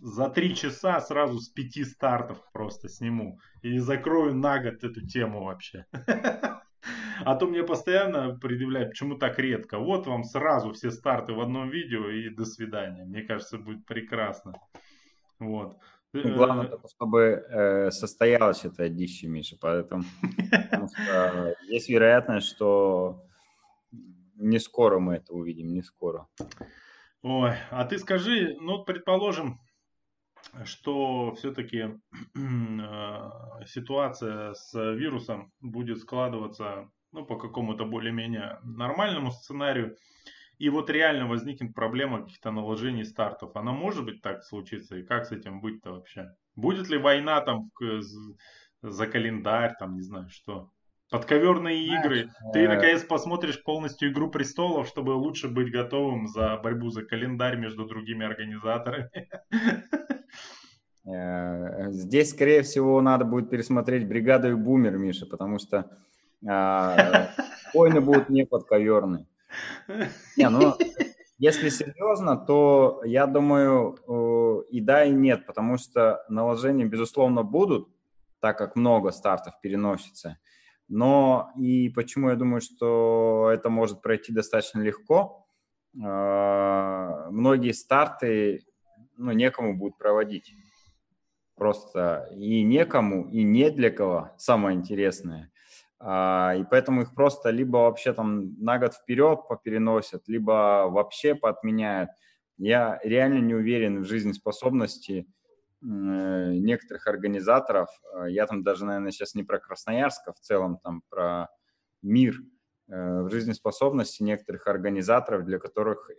[0.00, 3.38] за три часа сразу с пяти стартов просто сниму.
[3.62, 5.86] И закрою на год эту тему вообще.
[7.24, 9.78] А то мне постоянно предъявляют, почему так редко.
[9.78, 13.04] Вот вам сразу все старты в одном видео и до свидания.
[13.04, 14.54] Мне кажется, будет прекрасно.
[15.38, 15.78] Вот.
[16.12, 20.04] Ну, главное, э, чтобы э, состоялось это дичь, Миша, поэтому
[21.68, 23.24] есть вероятность, что
[24.36, 26.26] не скоро мы это увидим, не скоро.
[27.26, 29.58] Ой, а ты скажи, ну, предположим,
[30.66, 33.30] что все-таки э,
[33.66, 39.96] ситуация с вирусом будет складываться ну, по какому-то более-менее нормальному сценарию,
[40.58, 43.56] и вот реально возникнет проблема каких-то наложений стартов.
[43.56, 46.36] Она может быть так случиться, и как с этим быть-то вообще?
[46.56, 47.70] Будет ли война там
[48.82, 50.73] за календарь, там, не знаю, что?
[51.14, 52.30] Подковерные игры.
[52.52, 57.84] Ты, наконец, посмотришь полностью «Игру престолов», чтобы лучше быть готовым за борьбу за календарь между
[57.86, 59.10] другими организаторами.
[61.06, 65.88] Э, здесь, скорее всего, надо будет пересмотреть «Бригаду и Бумер», Миша, потому что
[66.42, 67.28] э,
[67.74, 69.26] войны будут не подковерные.
[70.36, 70.74] Не, ну,
[71.38, 77.88] если серьезно, то я думаю и да, и нет, потому что наложения, безусловно, будут,
[78.40, 80.38] так как много стартов переносится.
[80.88, 85.46] Но и почему я думаю, что это может пройти достаточно легко?
[85.96, 88.64] Э, многие старты
[89.16, 90.52] ну, некому будут проводить.
[91.56, 95.52] Просто и некому, и не для кого, самое интересное.
[96.00, 102.10] А, и поэтому их просто либо вообще там на год вперед попереносят, либо вообще поотменяют.
[102.58, 105.43] Я реально не уверен в жизнеспособности э,
[105.84, 107.88] некоторых организаторов.
[108.14, 111.48] Э, я там даже, наверное, сейчас не про Красноярск, а в целом там про
[112.02, 112.40] мир
[112.88, 116.10] э, в жизнеспособности некоторых организаторов, для которых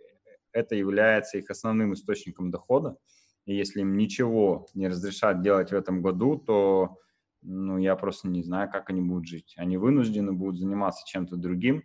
[0.52, 2.96] это является их основным источником дохода.
[3.44, 6.98] И если им ничего не разрешат делать в этом году, то
[7.42, 9.54] ну, я просто не знаю, как они будут жить.
[9.56, 11.84] Они вынуждены будут заниматься чем-то другим,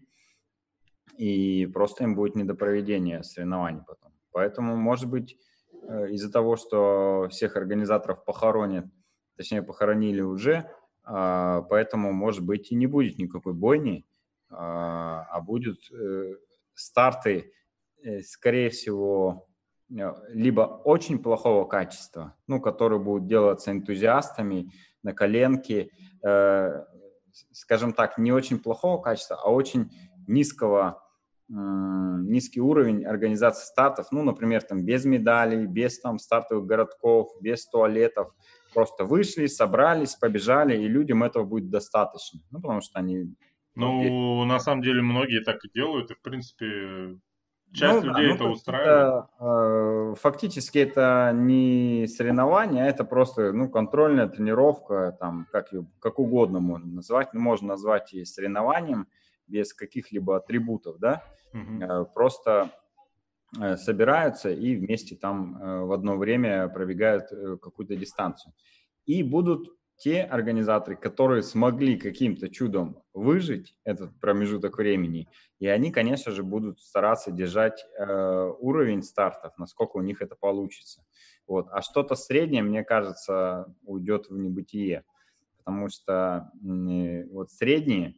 [1.17, 4.11] и просто им будет не до проведения соревнований потом.
[4.31, 5.50] Поэтому, может быть, э,
[6.09, 8.85] из-за того, что всех организаторов похоронят,
[9.35, 10.69] точнее, похоронили уже,
[11.03, 14.05] а, поэтому, может быть, и не будет никакой бойни,
[14.49, 16.35] а, а будут э,
[16.73, 17.53] старты,
[18.03, 19.47] э, скорее всего,
[20.29, 24.71] либо очень плохого качества, ну, которые будут делаться энтузиастами,
[25.03, 25.89] на коленке,
[26.23, 26.85] э,
[27.51, 29.91] скажем так, не очень плохого качества, а очень
[30.27, 31.10] низкого, э,
[31.51, 38.33] низкий уровень организации стартов, ну, например, там без медалей, без там стартовых городков, без туалетов,
[38.73, 43.35] просто вышли, собрались, побежали, и людям этого будет достаточно, ну, потому что они...
[43.75, 47.17] Ну, на самом деле, многие так и делают, и, в принципе,
[47.73, 49.25] Часть ну, людей да, ну, это устраивает.
[49.39, 56.59] Это, фактически это не соревнование, а это просто ну, контрольная тренировка, там, как, как угодно
[56.59, 57.33] можно назвать.
[57.33, 59.07] Ну, можно назвать и соревнованием
[59.51, 61.23] без каких-либо атрибутов, да.
[61.53, 62.05] Угу.
[62.13, 62.71] Просто
[63.59, 67.29] э, собираются и вместе там э, в одно время пробегают
[67.61, 68.53] какую-то дистанцию.
[69.05, 69.69] И будут
[70.01, 75.27] те организаторы, которые смогли каким-то чудом выжить этот промежуток времени,
[75.59, 81.05] и они, конечно же, будут стараться держать э, уровень стартов, насколько у них это получится.
[81.45, 81.67] Вот.
[81.71, 85.03] А что-то среднее, мне кажется, уйдет в небытие,
[85.57, 88.15] потому что э, вот средние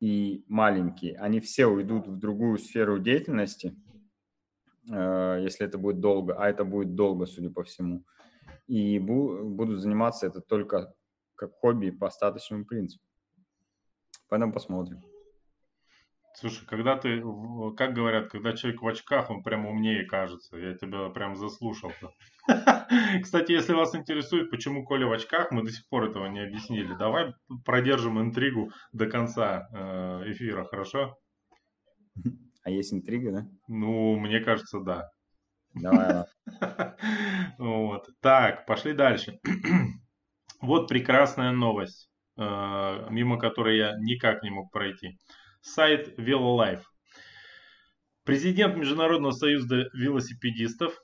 [0.00, 3.74] и маленькие, они все уйдут в другую сферу деятельности,
[4.90, 8.04] э, если это будет долго, а это будет долго, судя по всему
[8.66, 10.94] и буду заниматься это только
[11.34, 13.04] как хобби по остаточному принципу.
[14.28, 15.02] Поэтому посмотрим.
[16.38, 17.22] Слушай, когда ты,
[17.78, 20.58] как говорят, когда человек в очках, он прям умнее кажется.
[20.58, 22.10] Я тебя прям заслушался.
[23.22, 26.94] Кстати, если вас интересует, почему Коля в очках, мы до сих пор этого не объяснили.
[26.94, 27.32] Давай
[27.64, 31.16] продержим интригу до конца э, эфира, хорошо?
[32.64, 33.46] А есть интрига, да?
[33.68, 35.08] Ну, мне кажется, да.
[35.72, 36.24] Давай.
[37.58, 38.08] Вот.
[38.20, 39.38] Так, пошли дальше.
[40.60, 42.42] Вот прекрасная новость, э,
[43.10, 45.16] мимо которой я никак не мог пройти.
[45.66, 46.84] Сайт VeloLife.
[48.24, 50.94] Президент Международного союза велосипедистов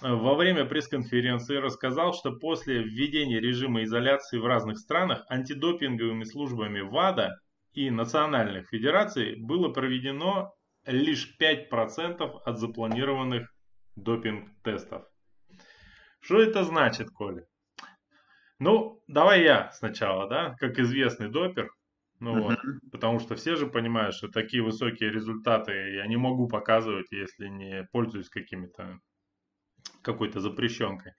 [0.00, 6.80] э, во время пресс-конференции рассказал, что после введения режима изоляции в разных странах антидопинговыми службами
[6.82, 7.36] ВАДА
[7.72, 10.54] и национальных федераций было проведено
[10.86, 13.52] лишь 5% от запланированных
[13.96, 15.04] допинг-тестов.
[16.20, 17.44] Что это значит, Коля?
[18.60, 21.70] Ну, давай я сначала, да, как известный допер.
[22.22, 22.40] Ну uh-huh.
[22.40, 22.58] вот,
[22.92, 27.88] потому что все же понимают, что такие высокие результаты я не могу показывать, если не
[27.90, 29.00] пользуюсь какими-то
[30.02, 31.14] какой-то запрещенкой.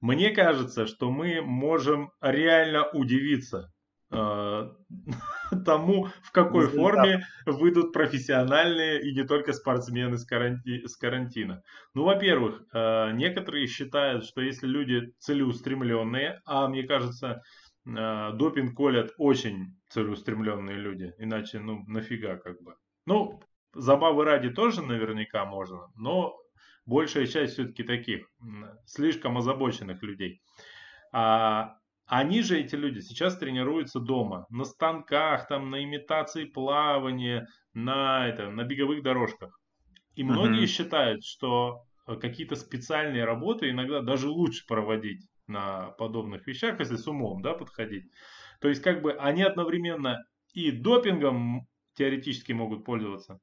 [0.00, 3.72] Мне кажется, что мы можем реально удивиться
[4.10, 4.68] э,
[5.64, 11.62] тому, в какой форме выйдут профессиональные и не только спортсмены с, каранти с карантина.
[11.94, 19.12] Ну, во-первых, э, некоторые считают, что если люди целеустремленные, а мне кажется, э, допинг колят
[19.18, 22.74] очень целеустремленные люди, иначе, ну, нафига как бы.
[23.06, 23.40] Ну,
[23.74, 26.36] забавы ради тоже наверняка можно, но
[26.84, 28.28] большая часть все-таки таких
[28.84, 30.42] слишком озабоченных людей.
[31.12, 38.26] А они же, эти люди, сейчас тренируются дома, на станках, там, на имитации плавания, на,
[38.26, 39.58] это, на беговых дорожках.
[40.14, 40.66] И многие uh-huh.
[40.66, 47.06] считают, что э, какие-то специальные работы иногда даже лучше проводить на подобных вещах, если с
[47.06, 48.10] умом да, подходить.
[48.60, 53.40] То есть, как бы они одновременно и допингом теоретически могут пользоваться,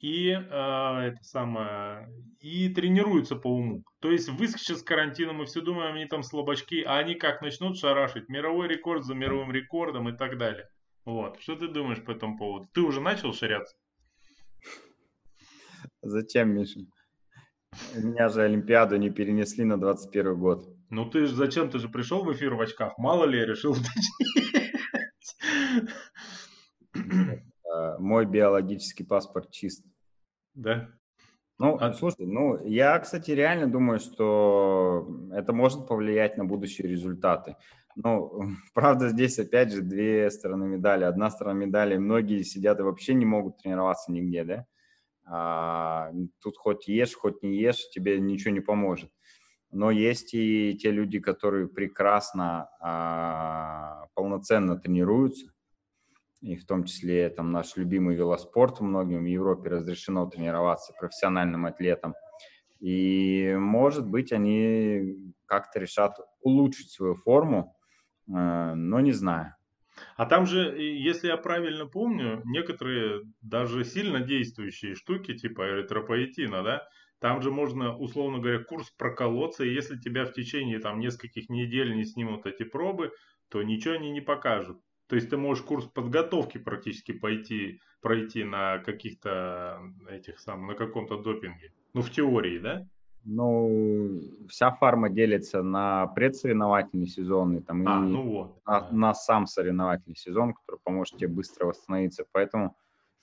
[0.00, 2.08] и э, это самое,
[2.40, 3.84] и тренируются по уму.
[4.00, 7.76] То есть выскочат с карантина, мы все думаем, они там слабачки, а они как начнут
[7.76, 10.68] шарашить, мировой рекорд за мировым рекордом и так далее.
[11.04, 12.68] Вот, что ты думаешь по этому поводу?
[12.72, 13.76] Ты уже начал ширяться?
[16.02, 16.80] Зачем, Миша?
[17.94, 20.66] Меня же Олимпиаду не перенесли на 21 год.
[20.90, 22.98] Ну ты же зачем ты же пришел в эфир в очках?
[22.98, 24.70] Мало ли я решил уточнить.
[27.72, 29.84] Э, мой биологический паспорт чист.
[30.54, 30.88] Да?
[31.60, 31.92] Ну, а...
[31.92, 37.56] слушай, ну, я, кстати, реально думаю, что это может повлиять на будущие результаты.
[37.94, 38.42] Ну,
[38.74, 41.04] правда, здесь опять же две стороны медали.
[41.04, 44.66] Одна сторона медали, многие сидят и вообще не могут тренироваться нигде, да?
[45.24, 46.10] А,
[46.42, 49.12] тут хоть ешь, хоть не ешь, тебе ничего не поможет.
[49.72, 55.52] Но есть и те люди, которые прекрасно, а, полноценно тренируются,
[56.40, 62.14] и в том числе там наш любимый велоспорт, многим в Европе разрешено тренироваться профессиональным атлетам.
[62.80, 67.76] И, может быть, они как-то решат улучшить свою форму,
[68.26, 69.54] э, но не знаю.
[70.16, 76.88] А там же, если я правильно помню, некоторые даже сильно действующие штуки, типа эритропоэтина, да,
[77.20, 81.94] там же можно, условно говоря, курс проколоться, и если тебя в течение там нескольких недель
[81.94, 83.12] не снимут эти пробы,
[83.48, 84.80] то ничего они не покажут.
[85.06, 91.18] То есть ты можешь курс подготовки практически пойти, пройти на каких-то этих самых, на каком-то
[91.18, 91.72] допинге.
[91.92, 92.86] Ну, в теории, да?
[93.24, 98.62] Ну, вся фарма делится на предсоревновательный сезон и, там, а, и ну вот.
[98.66, 102.24] на, на сам соревновательный сезон, который поможет тебе быстро восстановиться.
[102.32, 102.76] Поэтому,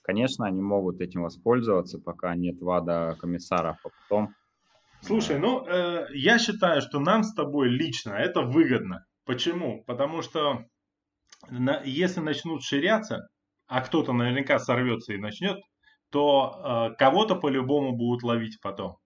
[0.08, 4.34] конечно, они могут этим воспользоваться, пока нет ВАДА комиссаров, а потом...
[5.02, 9.06] Слушай, ну, э, я считаю, что нам с тобой лично это выгодно.
[9.26, 9.84] Почему?
[9.86, 10.64] Потому что
[11.50, 13.28] на, если начнут ширяться,
[13.68, 15.60] а кто-то наверняка сорвется и начнет,
[16.10, 18.98] то э, кого-то по-любому будут ловить потом.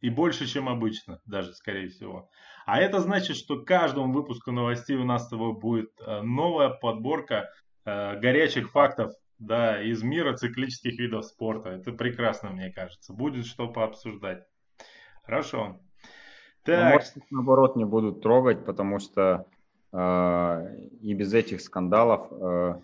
[0.00, 2.30] И больше, чем обычно, даже, скорее всего.
[2.64, 7.50] А это значит, что каждому выпуску новостей у нас с тобой будет э, новая подборка
[7.84, 11.70] э, горячих фактов да, из мира циклических видов спорта.
[11.70, 13.12] Это прекрасно, мне кажется.
[13.12, 14.46] Будет что пообсуждать.
[15.24, 15.80] Хорошо.
[16.64, 16.84] Так.
[16.84, 19.46] Но, может, наоборот, не будут трогать, потому что
[19.92, 20.66] а,
[21.00, 22.80] и без этих скандалов а,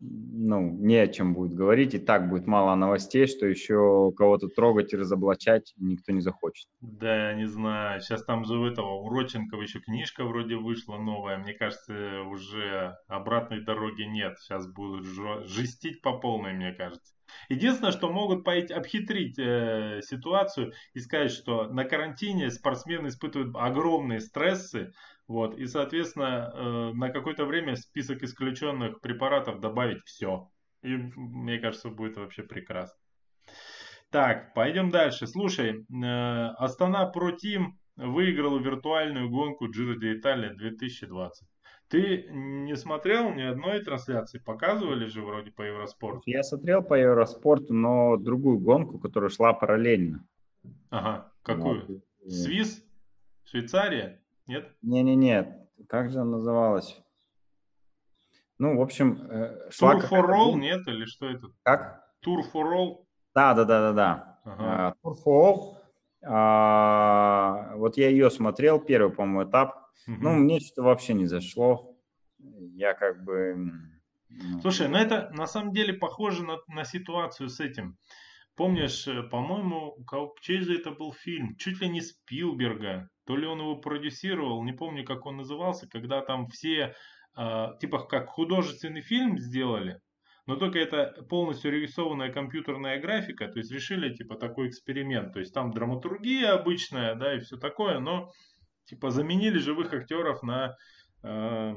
[0.00, 4.92] ну, не о чем будет говорить, и так будет мало новостей, что еще кого-то трогать
[4.92, 6.68] и разоблачать никто не захочет.
[6.80, 8.00] Да, я не знаю.
[8.00, 11.38] Сейчас там же у этого, у Родченкова еще книжка вроде вышла новая.
[11.38, 14.38] Мне кажется, уже обратной дороги нет.
[14.38, 15.06] Сейчас будут
[15.48, 17.14] жестить по полной, мне кажется.
[17.48, 24.92] Единственное, что могут обхитрить э, ситуацию и сказать, что на карантине спортсмены испытывают огромные стрессы,
[25.28, 30.50] вот, и, соответственно, э, на какое-то время в список исключенных препаратов добавить все.
[30.82, 32.96] И, мне кажется, будет вообще прекрасно.
[34.10, 35.26] Так, пойдем дальше.
[35.26, 41.46] Слушай, э, Астана Pro Team выиграла виртуальную гонку Giro d'Italia 2020.
[41.88, 44.38] Ты не смотрел ни одной трансляции?
[44.38, 46.22] Показывали же вроде по Евроспорту.
[46.24, 50.26] Я смотрел по Евроспорту, но другую гонку, которая шла параллельно.
[50.88, 51.86] Ага, какую?
[51.86, 52.32] Вот.
[52.32, 52.82] Свис?
[53.44, 54.22] Швейцария?
[54.48, 54.74] Нет?
[54.82, 57.00] Не-не-не, как же она называлась?
[58.58, 59.22] Ну, в общем...
[59.30, 60.88] Э, Tour for All, нет?
[60.88, 61.48] Или что это?
[61.62, 62.02] Как?
[62.26, 63.04] Tour for All?
[63.34, 64.40] Да, да, да, да, да.
[64.44, 64.94] Ага.
[65.04, 65.76] Uh, Tour for All.
[66.24, 69.88] Uh, вот я ее смотрел, первый, по-моему, этап.
[70.08, 70.16] Угу.
[70.20, 71.94] Ну, мне что-то вообще не зашло.
[72.38, 73.54] Я как бы...
[74.30, 74.60] Ну...
[74.60, 77.98] Слушай, ну это на самом деле похоже на, на ситуацию с этим.
[78.58, 79.96] Помнишь, э, по-моему,
[80.40, 81.54] чей же это был фильм?
[81.54, 83.08] Чуть ли не Спилберга.
[83.24, 86.96] То ли он его продюсировал, не помню, как он назывался, когда там все,
[87.36, 90.00] э, типа как художественный фильм сделали,
[90.46, 95.34] но только это полностью рисованная компьютерная графика, то есть решили типа такой эксперимент.
[95.34, 98.32] То есть там драматургия обычная, да, и все такое, но
[98.86, 100.76] типа заменили живых актеров на
[101.22, 101.74] э,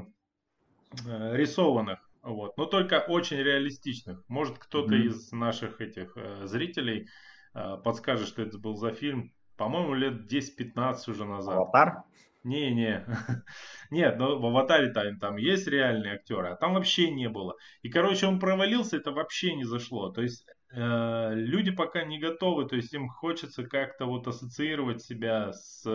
[1.05, 2.10] э, рисованных.
[2.23, 2.57] Вот.
[2.57, 4.23] Но только очень реалистичных.
[4.27, 5.05] Может, кто-то mm-hmm.
[5.05, 7.07] из наших этих э, зрителей
[7.53, 9.33] э, подскажет, что это был за фильм.
[9.57, 11.55] По-моему, лет 10-15 уже назад.
[11.55, 12.03] Аватар?
[12.43, 13.05] Не-не.
[13.91, 17.55] Нет, но в аватаре там, там есть реальные актеры, а там вообще не было.
[17.83, 20.09] И, короче, он провалился, это вообще не зашло.
[20.09, 25.53] То есть э, люди пока не готовы, то есть им хочется как-то вот ассоциировать себя
[25.53, 25.85] с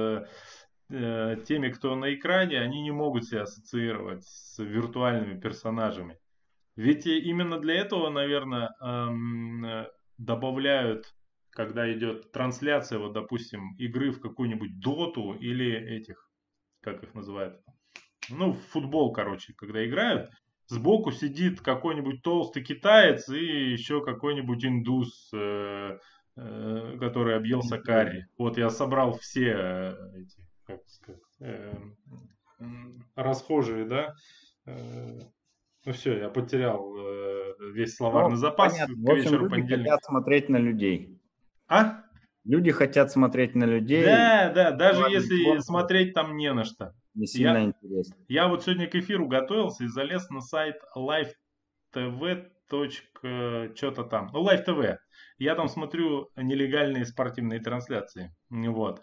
[0.91, 6.19] э, теми, кто на экране, они не могут себя ассоциировать с виртуальными персонажами.
[6.77, 9.87] Ведь именно для этого, наверное, эм,
[10.19, 11.15] добавляют,
[11.51, 16.29] когда идет трансляция, вот, допустим, игры в какую-нибудь доту или этих,
[16.83, 17.59] как их называют,
[18.29, 20.31] ну, в футбол, короче, когда играют,
[20.67, 25.99] сбоку сидит какой-нибудь толстый китаец и еще какой-нибудь индус, э,
[26.37, 28.27] э, который объелся карри.
[28.37, 31.73] Вот я собрал все э, эти как сказать, э,
[33.15, 34.15] расхожие, да.
[34.67, 35.21] Э,
[35.85, 38.95] ну все, я потерял э, весь словарный ну, запас понятно.
[38.95, 39.91] к вечеру понедельника.
[39.91, 41.21] хотят смотреть на людей.
[41.69, 42.03] А?
[42.45, 44.05] Люди хотят смотреть на людей.
[44.05, 46.93] Да, да, даже если спорт, смотреть там не на что.
[47.15, 48.17] Не сильно я, интересно.
[48.29, 52.51] Я вот сегодня к эфиру готовился и залез на сайт live.tv.
[53.75, 54.31] что-то там.
[54.33, 54.99] Ну, Live TV.
[55.39, 58.35] Я там смотрю нелегальные спортивные трансляции.
[58.51, 59.03] Вот.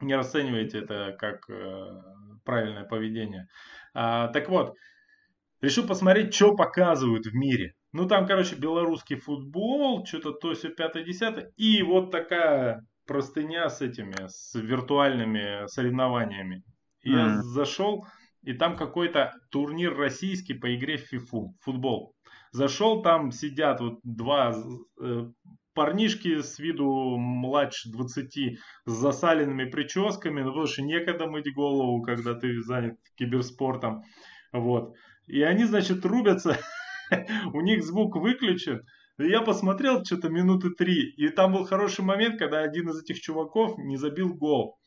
[0.00, 2.02] Не расценивайте это как э,
[2.44, 3.48] правильное поведение.
[3.94, 4.74] А, так вот,
[5.60, 7.74] решил посмотреть, что показывают в мире.
[7.92, 11.52] Ну, там, короче, белорусский футбол, что-то то все пятое, десятое.
[11.56, 16.62] И вот такая простыня с этими, с виртуальными соревнованиями.
[17.02, 17.16] И mm.
[17.16, 18.06] я зашел,
[18.42, 22.14] и там какой-то турнир российский по игре в фифу, футбол.
[22.52, 24.54] Зашел, там сидят вот два
[25.00, 25.26] э,
[25.74, 32.34] парнишки с виду младше 20 с засаленными прическами, ну, потому что некогда мыть голову, когда
[32.34, 34.02] ты занят киберспортом.
[34.52, 34.94] Вот.
[35.26, 36.58] И они, значит, рубятся,
[37.52, 38.82] у них звук выключен.
[39.18, 43.76] Я посмотрел что-то минуты три, и там был хороший момент, когда один из этих чуваков
[43.78, 44.78] не забил гол.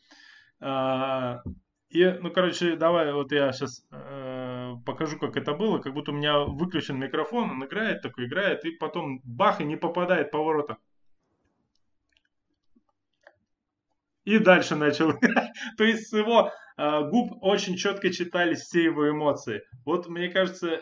[0.60, 1.44] А,
[1.90, 4.33] и, ну, короче, давай, вот я сейчас э,
[4.86, 5.80] покажу, как это было.
[5.80, 9.76] Как будто у меня выключен микрофон, он играет, такой играет, и потом бах, и не
[9.76, 10.78] попадает по воротам.
[14.26, 15.14] И дальше начал.
[15.78, 19.64] То есть с его э, губ очень четко читались все его эмоции.
[19.86, 20.82] Вот мне кажется, э,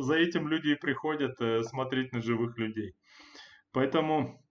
[0.00, 2.94] за этим люди и приходят э, смотреть на живых людей.
[3.72, 4.43] Поэтому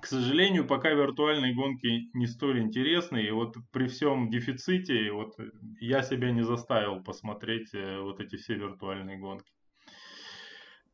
[0.00, 5.36] к сожалению, пока виртуальные гонки не столь интересны, и вот при всем дефиците, вот
[5.80, 9.50] я себя не заставил посмотреть э, вот эти все виртуальные гонки.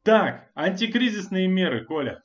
[0.02, 2.22] Так, антикризисные меры, Коля.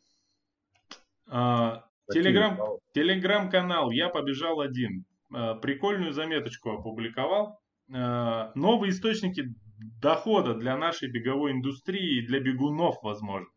[1.28, 2.58] А, телеграм,
[2.94, 5.06] телеграм-канал «Я побежал один».
[5.34, 7.62] А, прикольную заметочку опубликовал.
[7.94, 9.44] А, новые источники
[10.02, 13.48] дохода для нашей беговой индустрии и для бегунов, возможно.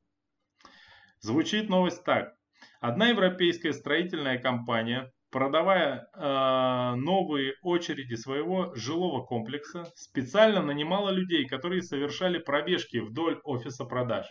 [1.21, 2.35] Звучит новость так.
[2.83, 11.83] Одна европейская строительная компания, продавая э, новые очереди своего жилого комплекса, специально нанимала людей, которые
[11.83, 14.27] совершали пробежки вдоль офиса продаж.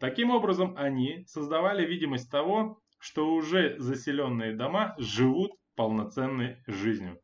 [0.00, 7.20] Таким образом, они создавали видимость того, что уже заселенные дома живут полноценной жизнью.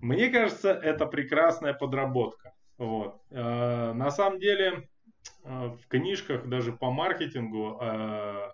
[0.00, 2.54] Мне кажется, это прекрасная подработка.
[2.76, 3.20] Вот.
[3.30, 4.88] Э, на самом деле,
[5.44, 8.48] э, в книжках даже по маркетингу э,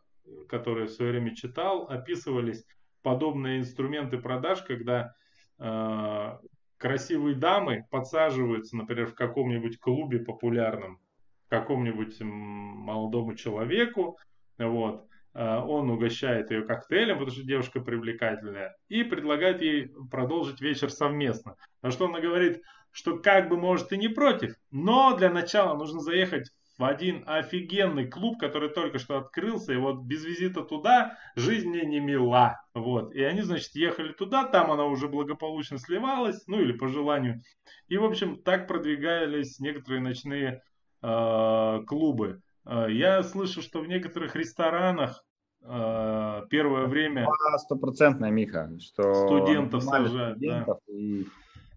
[0.48, 2.64] которые в свое время читал, описывались
[3.02, 5.14] подобные инструменты продаж, когда
[5.58, 6.38] э,
[6.78, 11.00] красивые дамы подсаживаются, например, в каком-нибудь клубе популярном,
[11.48, 14.18] какому-нибудь молодому человеку,
[14.58, 20.90] вот, э, он угощает ее коктейлем, потому что девушка привлекательная, и предлагает ей продолжить вечер
[20.90, 21.56] совместно.
[21.82, 26.00] На что она говорит, что как бы может и не против, но для начала нужно
[26.00, 31.68] заехать в один офигенный клуб, который только что открылся, и вот без визита туда жизнь
[31.68, 32.60] мне не мила.
[32.74, 33.14] Вот.
[33.14, 37.40] И они, значит, ехали туда, там она уже благополучно сливалась, ну или по желанию.
[37.88, 40.62] И, в общем, так продвигались некоторые ночные
[41.02, 42.40] э, клубы.
[42.64, 45.22] Э, я слышу, что в некоторых ресторанах
[45.62, 47.26] э, первое время...
[47.58, 50.38] Стопроцентная, Миха, что студентов сажают.
[50.40, 50.66] Да.
[50.88, 51.26] И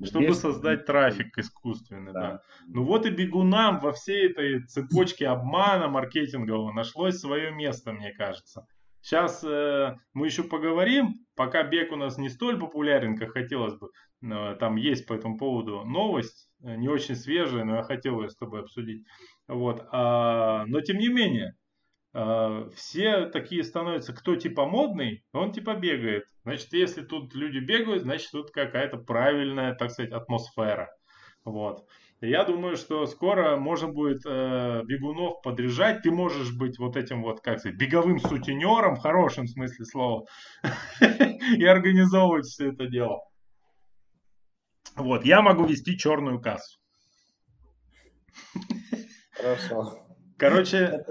[0.03, 0.39] чтобы Без...
[0.39, 2.19] создать трафик искусственный, да.
[2.19, 2.41] да.
[2.67, 8.65] Ну вот и бегунам во всей этой цепочке обмана маркетингового нашлось свое место, мне кажется.
[9.01, 13.89] Сейчас э, мы еще поговорим, пока бег у нас не столь популярен, как хотелось бы.
[14.23, 18.29] Э, там есть по этому поводу новость, э, не очень свежая, но я хотел ее
[18.29, 19.05] с тобой обсудить.
[19.47, 19.85] Вот.
[19.91, 21.53] А, но тем не менее,
[22.75, 26.23] все такие становятся, кто типа модный, он типа бегает.
[26.43, 30.89] Значит, если тут люди бегают, значит, тут какая-то правильная, так сказать, атмосфера.
[31.43, 31.85] Вот.
[32.21, 36.01] Я думаю, что скоро можно будет э, бегунов подряжать.
[36.01, 40.25] Ты можешь быть вот этим вот, как сказать, беговым сутенером, в хорошем смысле слова,
[41.01, 43.19] и организовывать все это дело.
[44.95, 46.79] Вот, я могу вести черную кассу.
[49.33, 50.04] Хорошо.
[50.37, 51.05] Короче,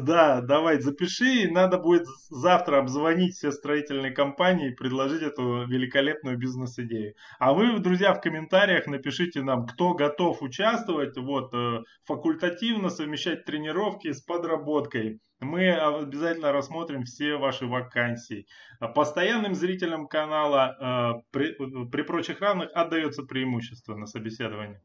[0.00, 1.50] да, давай запиши.
[1.50, 7.14] Надо будет завтра обзвонить все строительные компании и предложить эту великолепную бизнес-идею.
[7.40, 14.12] А вы, друзья, в комментариях напишите нам, кто готов участвовать, вот, э, факультативно совмещать тренировки
[14.12, 15.20] с подработкой.
[15.40, 18.46] Мы обязательно рассмотрим все ваши вакансии.
[18.94, 21.52] Постоянным зрителям канала э, при,
[21.90, 24.80] при прочих равных отдается преимущество на собеседовании.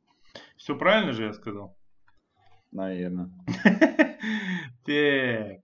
[0.58, 1.79] Все правильно же я сказал?
[2.72, 3.32] Наверное.
[4.86, 5.60] Так.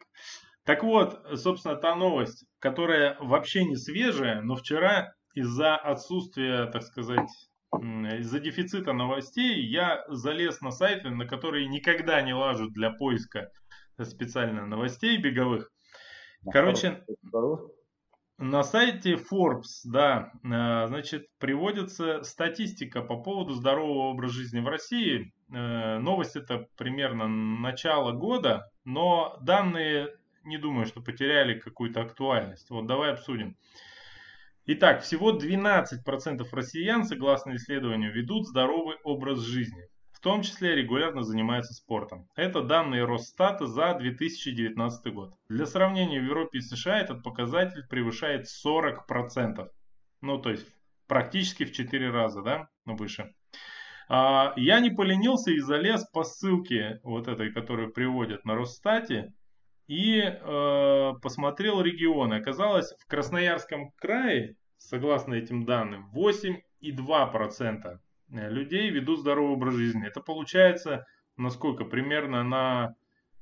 [0.65, 7.29] Так вот, собственно, та новость, которая вообще не свежая, но вчера из-за отсутствия, так сказать,
[7.73, 13.51] из-за дефицита новостей я залез на сайты, на которые никогда не лажу для поиска
[14.01, 15.71] специально новостей беговых.
[16.51, 17.03] Короче,
[18.37, 25.33] На сайте Forbes, да, э, значит, приводится статистика по поводу здорового образа жизни в России.
[25.53, 30.09] Э, новость это примерно начало года, но данные,
[30.43, 32.69] не думаю, что потеряли какую-то актуальность.
[32.69, 33.55] Вот давай обсудим.
[34.65, 39.87] Итак, всего 12% россиян, согласно исследованию, ведут здоровый образ жизни
[40.25, 42.27] том числе регулярно занимается спортом.
[42.35, 45.35] Это данные Росстата за 2019 год.
[45.49, 49.69] Для сравнения, в Европе и США этот показатель превышает 40%.
[50.21, 50.65] Ну, то есть
[51.05, 53.35] практически в 4 раза, да, ну, выше.
[54.09, 59.31] А, я не поленился и залез по ссылке вот этой, которую приводят на Росстате,
[59.85, 62.33] и э, посмотрел регионы.
[62.33, 66.59] Оказалось, в Красноярском крае, согласно этим данным, 8,2%
[67.81, 70.07] Э, людей ведут здоровый образ жизни.
[70.07, 71.05] Это получается,
[71.37, 72.95] насколько, примерно на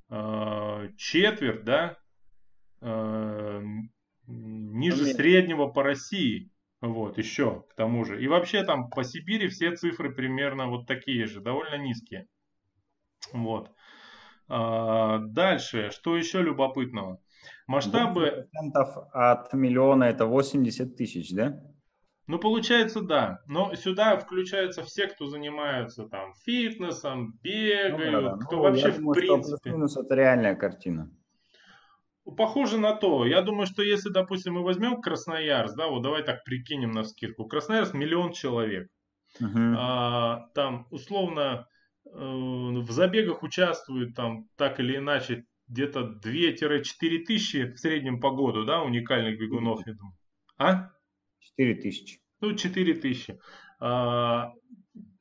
[0.10, 1.98] э, четверть, да,
[2.82, 3.64] э,
[4.28, 6.50] ниже среднего по России.
[6.82, 8.22] Вот, еще к тому же.
[8.22, 12.28] И вообще там по Сибири все цифры примерно вот такие же, довольно низкие.
[13.32, 13.72] Вот.
[14.50, 17.22] А, дальше, что еще любопытного?
[17.68, 18.50] Масштабы...
[19.14, 21.62] От миллиона это 80 тысяч, да?
[22.26, 23.40] Ну, получается, да.
[23.48, 28.92] Но сюда включаются все, кто занимаются там фитнесом, бегают, ну, да, кто ну, вообще я
[28.92, 29.88] думаю, в принципе.
[29.88, 31.12] Что это реальная картина.
[32.38, 33.26] Похоже на то.
[33.26, 37.46] Я думаю, что если, допустим, мы возьмем Красноярск, да, вот давай так прикинем на скидку.
[37.46, 38.88] Красноярск миллион человек.
[39.42, 39.76] Угу.
[39.78, 41.68] А, там условно
[42.06, 46.84] э, в забегах участвуют там так или иначе где-то 2-4
[47.26, 50.16] тысячи в среднем по году, да, уникальных бегунов, я думаю.
[50.58, 50.93] А?
[51.58, 52.20] 4 тысячи.
[52.42, 53.40] Ну, 4 тысячи.
[53.80, 54.52] А,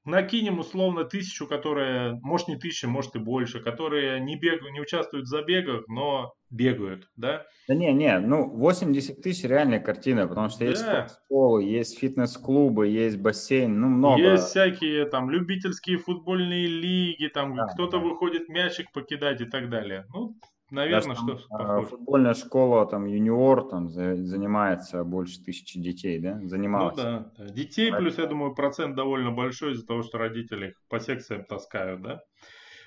[0.05, 5.27] накинем условно тысячу, которые, может не тысяча, может и больше, которые не, бегают, не участвуют
[5.27, 7.45] в забегах, но бегают, да?
[7.69, 10.67] Да не, не, ну 80 тысяч реальная картина, потому что да.
[10.67, 10.85] есть
[11.25, 14.21] школы, есть фитнес-клубы, есть бассейн, ну много.
[14.21, 18.05] Есть всякие там любительские футбольные лиги, там да, кто-то да.
[18.05, 20.07] выходит мячик покидать и так далее.
[20.13, 20.37] Ну,
[20.73, 26.41] Наверное, что там, Футбольная школа, там, юниор, там, занимается больше тысячи детей, да?
[26.45, 26.97] Занималась.
[26.97, 27.45] Ну да, да.
[27.49, 28.09] Детей Поэтому...
[28.09, 32.23] плюс, я думаю, процент довольно большой из-за того, что родители их по секциям таскают, да?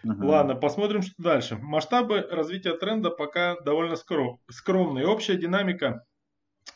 [0.03, 0.25] Угу.
[0.25, 1.57] Ладно, посмотрим, что дальше.
[1.61, 4.39] Масштабы развития тренда пока довольно скром...
[4.49, 5.05] скромные.
[5.05, 6.05] Общая динамика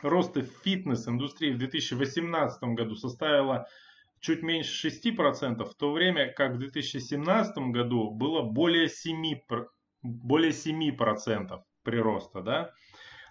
[0.04, 3.68] роста фитнес-индустрии в 2018 году составила
[4.20, 9.66] чуть меньше 6%, в то время как в 2017 году было более 7%,
[10.02, 12.42] более 7% прироста.
[12.42, 12.72] Да?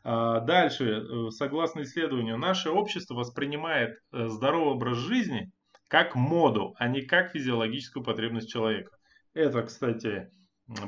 [0.05, 5.51] А, дальше, э, согласно исследованию, наше общество воспринимает э, здоровый образ жизни
[5.89, 8.91] как моду, а не как физиологическую потребность человека.
[9.35, 10.31] Это, кстати,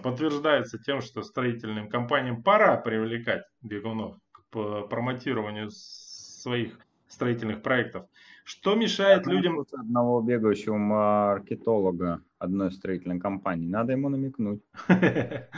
[0.02, 6.78] подтверждается тем, что строительным компаниям пора привлекать бегунов к промотированию своих
[7.08, 8.06] строительных проектов.
[8.50, 9.64] Что мешает Я людям...
[9.72, 13.68] Одного бегающего маркетолога одной строительной компании.
[13.68, 14.60] Надо ему намекнуть.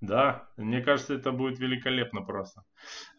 [0.00, 2.62] Да, мне кажется, это будет великолепно просто.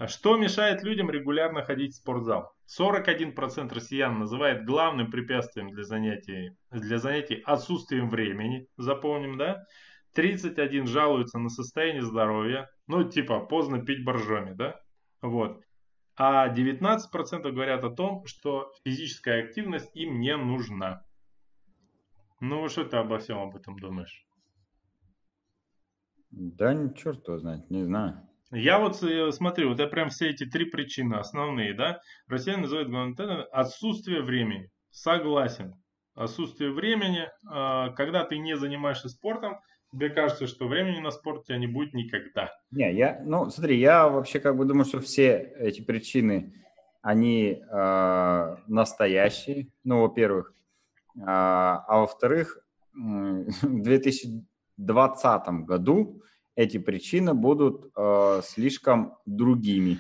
[0.08, 2.54] Что мешает людям регулярно ходить в спортзал?
[2.80, 8.66] 41% россиян называет главным препятствием для занятий, для занятий отсутствием времени.
[8.78, 9.66] Запомним, да?
[10.14, 12.70] 31 жалуются на состояние здоровья.
[12.88, 14.80] Ну, типа, поздно пить боржоми, да?
[15.22, 15.62] Вот.
[16.22, 21.06] А 19% говорят о том, что физическая активность им не нужна.
[22.42, 24.26] Ну, что ты обо всем об этом думаешь?
[26.32, 28.28] Да, черт его знает, не знаю.
[28.52, 32.90] Я вот э, смотри, вот я прям все эти три причины основные, да, россияне называют
[32.90, 33.16] главным
[33.54, 34.70] отсутствие времени.
[34.92, 35.74] Согласен.
[36.16, 39.62] Отсутствие времени, а, когда ты не занимаешься спортом,
[39.92, 42.52] тебе кажется, что времени на спорт у тебя не будет никогда.
[42.72, 46.54] Не, я, ну, смотри, я вообще как бы думаю, что все эти причины,
[47.02, 50.54] они э, настоящие, ну, во-первых.
[51.26, 52.60] А, а во-вторых,
[52.94, 56.22] в 2020 году
[56.56, 60.00] эти причины будут э, слишком другими.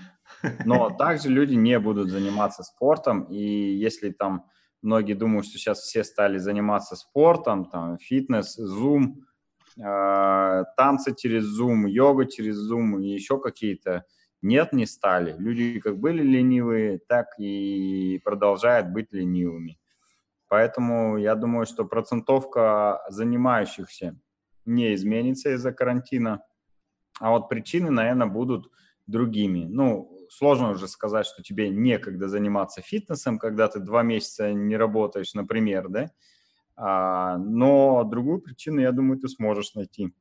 [0.65, 4.45] Но также люди не будут заниматься спортом, и если там
[4.81, 9.28] многие думают, что сейчас все стали заниматься спортом, там фитнес, зум, э,
[9.79, 14.05] танцы через зум, йога через зум и еще какие-то,
[14.41, 15.35] нет, не стали.
[15.37, 19.79] Люди как были ленивые, так и продолжают быть ленивыми.
[20.47, 24.19] Поэтому я думаю, что процентовка занимающихся
[24.65, 26.41] не изменится из-за карантина.
[27.19, 28.71] А вот причины, наверное, будут
[29.07, 29.65] другими.
[29.65, 35.33] Ну, сложно уже сказать, что тебе некогда заниматься фитнесом, когда ты два месяца не работаешь,
[35.33, 36.11] например, да?
[36.81, 40.13] А, но другую причину, я думаю, ты сможешь найти.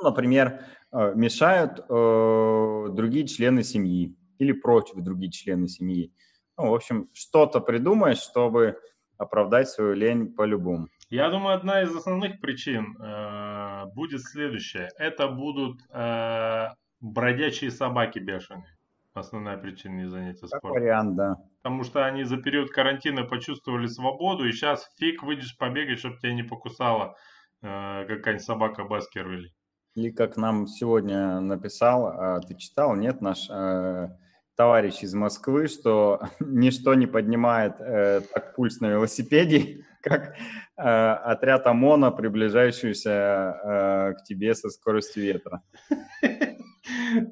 [0.00, 0.60] Ну, например,
[0.92, 4.16] э, мешают э, другие члены семьи.
[4.38, 6.12] или против другие члены семьи.
[6.56, 8.78] Ну, в общем, что-то придумаешь, чтобы
[9.18, 10.86] оправдать свою лень по-любому.
[11.10, 14.90] Я думаю, одна из основных причин э, будет следующая.
[14.96, 16.68] Это будут э,
[17.00, 18.78] бродячие собаки бешеные.
[19.14, 20.70] Основная причина не занятия как спортом.
[20.70, 21.36] вариант, да.
[21.68, 26.32] Потому что они за период карантина почувствовали свободу, и сейчас фиг выйдешь побегать, чтобы тебя
[26.32, 27.14] не покусала
[27.60, 29.52] э, какая-нибудь собака Баскервилли.
[29.94, 34.08] Или как нам сегодня написал, а, ты читал, нет, наш э,
[34.56, 40.36] товарищ из Москвы, что ничто не поднимает э, так пульс на велосипеде, как
[40.78, 45.62] э, отряд ОМОНа, приближающийся э, к тебе со скоростью ветра.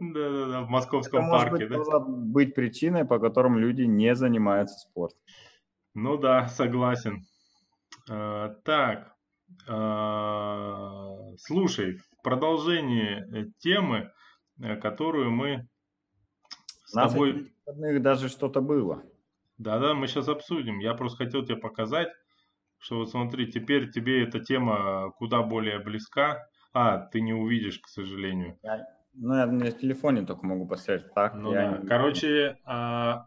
[0.00, 1.64] Да-да-да, в московском парке.
[1.64, 5.18] Это может быть причиной, по которым люди не занимаются спортом.
[5.94, 7.26] Ну да, согласен.
[8.10, 9.16] А, так,
[9.68, 14.12] а, слушай, в продолжении э, темы,
[14.60, 15.68] э, которую мы
[16.84, 17.52] с тобой...
[17.66, 19.02] даже что-то было.
[19.58, 20.78] Да-да, мы сейчас обсудим.
[20.80, 22.08] Я просто хотел тебе показать,
[22.78, 26.46] что вот смотри, теперь тебе эта тема куда более близка.
[26.72, 28.58] А, ты не увидишь, к сожалению.
[28.62, 28.86] Я,
[29.16, 31.12] ну, я на телефоне только могу поставить.
[31.14, 31.78] Так, ну, да.
[31.78, 31.86] не...
[31.86, 33.26] Короче, а,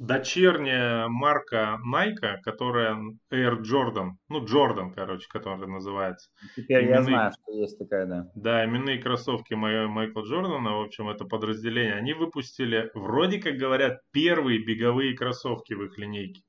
[0.00, 2.96] дочерняя марка Nike, которая
[3.30, 6.30] Air Jordan, ну, Jordan, короче, которая называется.
[6.56, 8.30] Теперь именные, я знаю, что есть такая, да.
[8.34, 14.64] Да, именные кроссовки Майкла Джордана, в общем, это подразделение, они выпустили, вроде как говорят, первые
[14.64, 16.42] беговые кроссовки в их линейке.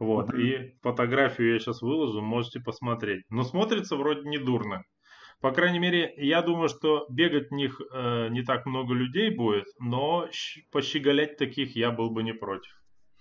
[0.00, 0.40] Вот, uh-huh.
[0.40, 3.24] и фотографию я сейчас выложу, можете посмотреть.
[3.30, 4.82] Но смотрится вроде не дурно.
[5.44, 9.66] По крайней мере, я думаю, что бегать в них э, не так много людей будет,
[9.78, 10.26] но
[10.72, 12.72] пощеголять таких я был бы не против.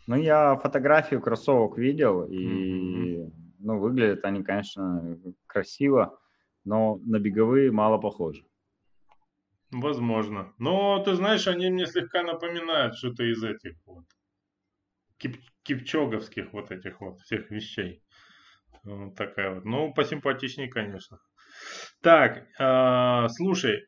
[0.08, 3.32] Ну, я фотографию кроссовок видел, и, mm-hmm.
[3.60, 6.18] ну, выглядят они, конечно, красиво,
[6.64, 8.46] но на беговые мало похожи.
[9.72, 10.54] Возможно.
[10.60, 14.06] Но, ты знаешь, они мне слегка напоминают что-то из этих вот
[15.18, 18.02] кип- кипчоговских вот этих вот всех вещей.
[18.86, 19.66] Вот такая вот.
[19.66, 21.20] Ну, посимпатичнее, конечно.
[22.04, 23.86] Так, э, слушай,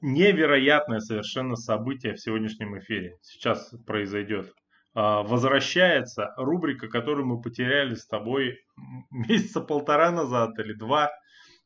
[0.00, 4.46] невероятное совершенно событие в сегодняшнем эфире сейчас произойдет.
[4.94, 8.58] Э, возвращается рубрика, которую мы потеряли с тобой
[9.10, 11.10] месяца полтора назад или два.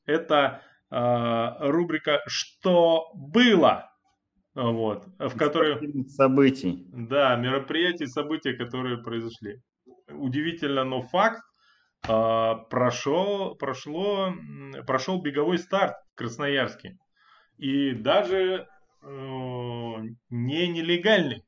[0.06, 0.60] Это
[0.90, 3.86] э, рубрика «Что было?».
[4.56, 5.78] Вот, в которой...
[6.08, 6.84] Событий.
[6.88, 9.62] Да, мероприятия, события, которые произошли.
[10.08, 11.40] Удивительно, но факт.
[12.08, 14.32] А, прошел, прошло,
[14.86, 16.98] прошел беговой старт в Красноярске.
[17.58, 18.66] И даже
[19.02, 19.06] э,
[20.30, 21.44] не нелегальный.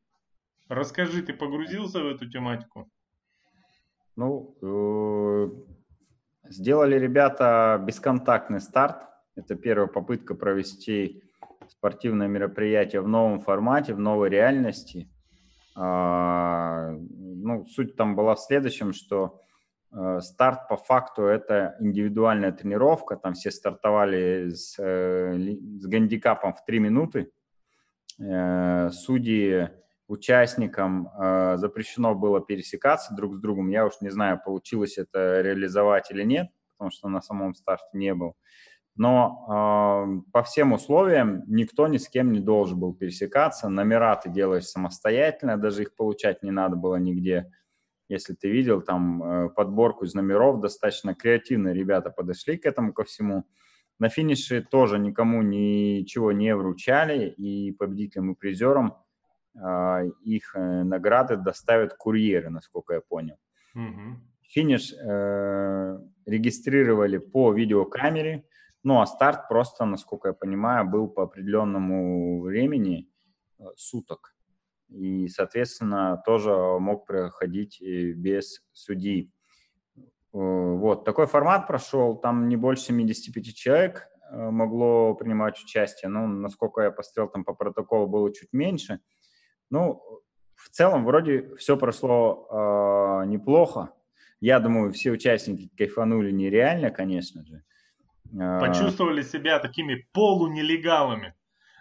[0.69, 2.91] Расскажи, ты погрузился в эту тематику?
[4.15, 5.51] Ну, э,
[6.51, 9.09] сделали ребята бесконтактный старт.
[9.35, 11.23] Это первая попытка провести
[11.69, 15.09] спортивное мероприятие в новом формате, в новой реальности.
[15.75, 19.52] А, ну, суть там была в следующем, что Э,
[20.21, 26.79] старт по факту это индивидуальная тренировка, там все стартовали с, э, с гандикапом в 3
[26.79, 27.31] минуты.
[28.19, 29.69] Э, судьи
[30.09, 31.11] участникам
[31.57, 33.71] запрещено было пересекаться друг с другом.
[33.71, 38.13] Я уж не знаю, получилось это реализовать или нет, потому что на самом старте не
[38.13, 38.35] был.
[38.95, 43.71] Но по всем условиям никто ни с кем не должен был пересекаться.
[43.71, 47.51] Номера ты делаешь самостоятельно, даже их получать не надо было нигде
[48.13, 53.05] если ты видел там э, подборку из номеров, достаточно креативно ребята подошли к этому ко
[53.05, 53.45] всему.
[53.99, 58.99] На финише тоже никому ничего не вручали, и победителям и призерам
[59.55, 63.37] э, их э, награды доставят курьеры, насколько я понял.
[63.75, 64.21] Угу.
[64.43, 68.45] Финиш э, регистрировали по видеокамере,
[68.85, 73.09] ну а старт просто, насколько я понимаю, был по определенному времени
[73.59, 74.35] э, суток
[74.93, 79.31] и, соответственно, тоже мог проходить без судьи.
[80.35, 86.27] Э, вот, такой формат прошел, там не больше 75 человек э, могло принимать участие, ну,
[86.27, 89.01] насколько я посмотрел, там по протоколу было чуть меньше.
[89.71, 90.03] Ну,
[90.55, 93.93] в целом, вроде все прошло э, неплохо.
[94.41, 97.63] Я думаю, все участники кайфанули нереально, конечно же.
[98.33, 101.35] Э, Почувствовали себя такими полунелегалами.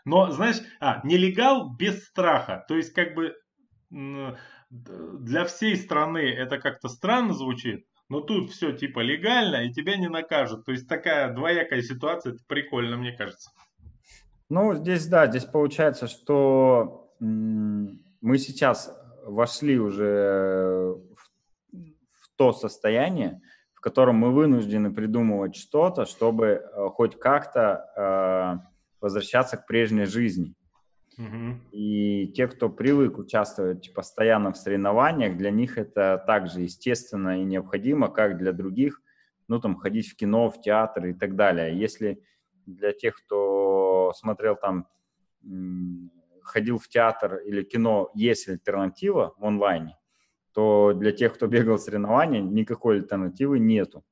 [0.05, 2.65] Но, знаешь, а, нелегал без страха.
[2.67, 3.35] То есть, как бы
[3.89, 10.07] для всей страны это как-то странно звучит, но тут все типа легально, и тебя не
[10.07, 10.65] накажут.
[10.65, 13.51] То есть такая двоякая ситуация, это прикольно, мне кажется.
[14.49, 20.95] Ну, здесь, да, здесь получается, что мы сейчас вошли уже
[21.71, 23.41] в, в то состояние,
[23.73, 28.70] в котором мы вынуждены придумывать что-то, чтобы э, хоть как-то э,
[29.01, 30.55] возвращаться к прежней жизни.
[31.71, 38.07] И те, кто привык участвовать постоянно в соревнованиях, для них это также естественно и необходимо,
[38.07, 39.01] как для других,
[39.47, 41.77] ну, там, ходить в кино, в театр и так далее.
[41.77, 42.23] Если
[42.65, 44.87] для тех, кто смотрел там,
[46.41, 49.97] ходил в театр или кино, есть альтернатива в онлайне,
[50.53, 54.03] то для тех, кто бегал в соревнования, никакой альтернативы нету.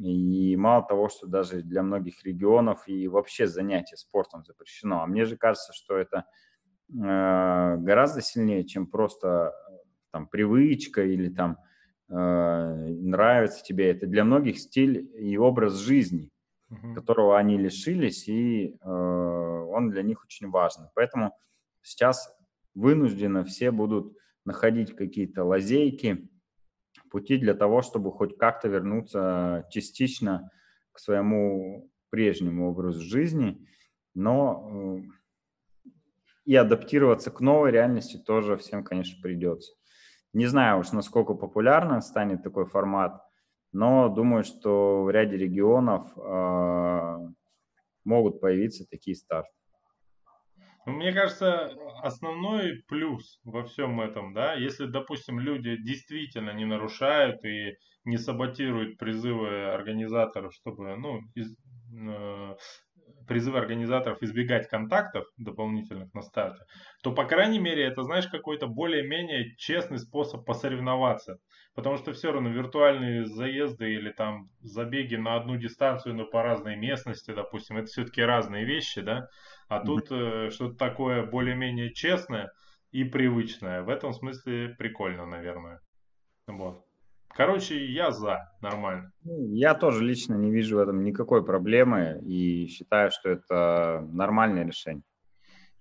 [0.00, 5.02] И мало того, что даже для многих регионов и вообще занятие спортом запрещено.
[5.02, 6.24] А мне же кажется, что это
[6.90, 9.72] э, гораздо сильнее, чем просто э,
[10.12, 11.58] там привычка или там
[12.08, 13.90] э, нравится тебе.
[13.90, 16.30] Это для многих стиль и образ жизни,
[16.70, 16.94] uh-huh.
[16.94, 20.88] которого они лишились, и э, он для них очень важный.
[20.94, 21.34] Поэтому
[21.82, 22.32] сейчас
[22.74, 26.30] вынуждены все будут находить какие-то лазейки,
[27.10, 30.50] пути для того, чтобы хоть как-то вернуться частично
[30.92, 33.66] к своему прежнему образу жизни,
[34.14, 35.02] но
[35.84, 35.90] э,
[36.44, 39.74] и адаптироваться к новой реальности тоже всем, конечно, придется.
[40.32, 43.22] Не знаю уж, насколько популярным станет такой формат,
[43.72, 47.28] но думаю, что в ряде регионов э,
[48.04, 49.57] могут появиться такие старты.
[50.88, 51.70] Ну, мне кажется,
[52.02, 57.74] основной плюс во всем этом, да, если, допустим, люди действительно не нарушают и
[58.04, 61.54] не саботируют призывы организаторов, чтобы, ну, из,
[61.94, 62.54] э,
[63.26, 66.64] призывы организаторов избегать контактов дополнительных на старте,
[67.02, 71.36] то, по крайней мере, это, знаешь, какой-то более-менее честный способ посоревноваться.
[71.74, 76.76] Потому что все равно виртуальные заезды или там забеги на одну дистанцию, но по разной
[76.76, 79.28] местности, допустим, это все-таки разные вещи, да.
[79.68, 82.52] А тут э, что-то такое более-менее честное
[82.90, 83.82] и привычное.
[83.82, 85.80] В этом смысле прикольно, наверное.
[86.46, 86.84] Вот.
[87.28, 89.12] Короче, я за, нормально.
[89.22, 94.64] Ну, я тоже лично не вижу в этом никакой проблемы и считаю, что это нормальное
[94.64, 95.04] решение.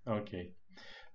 [0.04, 0.56] Окей.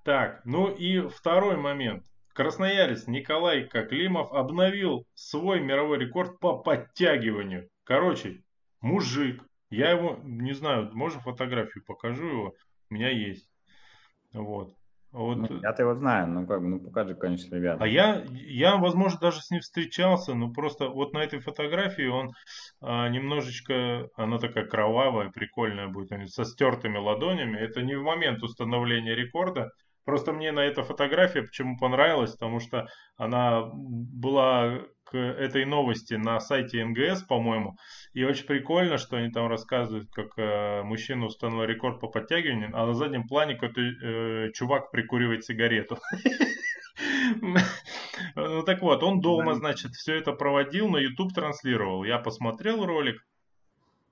[0.03, 2.05] Так, ну и второй момент.
[2.35, 7.69] Красноярец Николай Коклимов обновил свой мировой рекорд по подтягиванию.
[7.85, 8.43] Короче,
[8.81, 12.55] мужик я его, не знаю, можно фотографию покажу его?
[12.91, 13.49] У меня есть.
[14.33, 14.75] Вот.
[15.13, 15.37] Вот.
[15.37, 17.85] Ну, я-то его знаю, ну как бы, ну покажи, конечно, ребята.
[17.85, 22.33] А я, я, возможно, даже с ним встречался, но просто вот на этой фотографии он
[22.81, 27.59] а, немножечко, она такая кровавая, прикольная будет, со стертыми ладонями.
[27.59, 29.71] Это не в момент установления рекорда,
[30.05, 34.81] Просто мне на эта фотография почему понравилась, потому что она была
[35.13, 37.77] к этой новости на сайте НГС, по-моему.
[38.15, 42.87] И очень прикольно, что они там рассказывают, как э, мужчина установил рекорд по подтягиванию, а
[42.87, 45.99] на заднем плане какой-то э, чувак прикуривает сигарету.
[48.35, 52.05] Ну так вот, он дома, значит, все это проводил, на YouTube транслировал.
[52.05, 53.21] Я посмотрел ролик,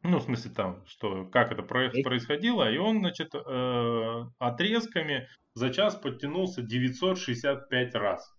[0.03, 5.95] ну, в смысле там, что, как это происходило, и он, значит, э, отрезками за час
[5.95, 8.35] подтянулся 965 раз.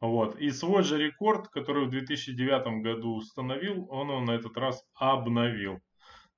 [0.00, 0.36] Вот.
[0.38, 5.80] И свой же рекорд, который в 2009 году установил, он его на этот раз обновил.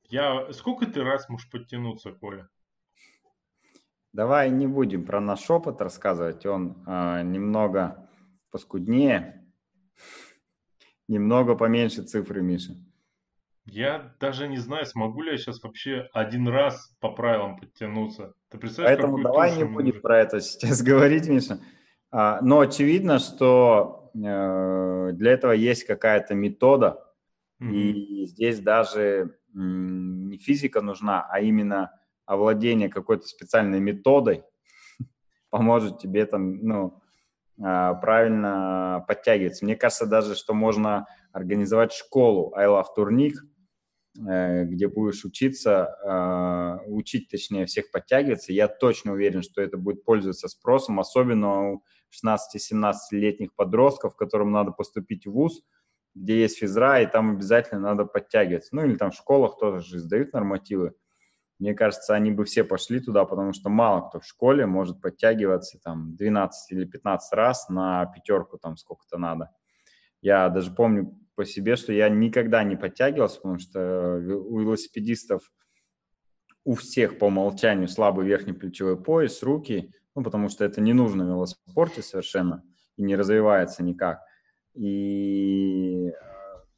[0.04, 0.52] Я...
[0.52, 2.48] Сколько ты раз можешь подтянуться, Коля?
[4.12, 6.46] Давай не будем про наш опыт рассказывать.
[6.46, 8.08] Он э, немного
[8.50, 9.46] поскуднее,
[11.08, 12.74] немного поменьше цифры, Миша.
[13.66, 18.32] Я даже не знаю, смогу ли я сейчас вообще один раз по правилам подтянуться.
[18.48, 21.60] Ты представляешь, Поэтому давай не будем про это сейчас говорить, Миша.
[22.10, 27.04] А, но очевидно, что э, для этого есть какая-то метода,
[27.60, 27.70] mm-hmm.
[27.72, 31.90] и здесь даже не физика нужна, а именно
[32.26, 34.44] овладение какой-то специальной методой
[35.50, 37.02] поможет тебе там, ну,
[37.58, 37.60] э,
[38.00, 39.64] правильно подтягиваться.
[39.64, 43.34] Мне кажется даже, что можно организовать школу I Love Турник,
[44.26, 50.04] Э, где будешь учиться, а, учить, точнее, всех подтягиваться, я точно уверен, что это будет
[50.04, 55.62] пользоваться спросом, особенно у 16-17-летних подростков, которым надо поступить в ВУЗ,
[56.14, 58.74] где есть физра, и там обязательно надо подтягиваться.
[58.74, 60.94] Ну или там в школах тоже же сдают нормативы.
[61.58, 65.78] Мне кажется, они бы все пошли туда, потому что мало кто в школе может подтягиваться
[65.82, 69.50] там 12 или 15 раз на пятерку, там сколько-то надо.
[70.20, 75.52] Я даже помню, по себе, что я никогда не подтягивался, потому что э, у велосипедистов
[76.64, 81.24] у всех по умолчанию слабый верхний плечевой пояс, руки, ну, потому что это не нужно
[81.24, 82.64] в велоспорте совершенно
[82.96, 84.20] и не развивается никак.
[84.74, 86.12] И э,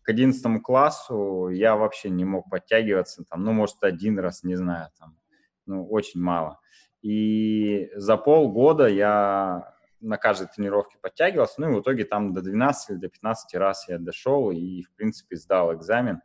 [0.03, 4.91] к 11 классу я вообще не мог подтягиваться, там, ну, может, один раз, не знаю,
[4.99, 5.16] там,
[5.64, 6.61] ну, очень мало.
[7.01, 12.91] И за полгода я на каждой тренировке подтягивался, ну и в итоге там до 12
[12.91, 16.20] или до 15 раз я дошел и, в принципе, сдал экзамен.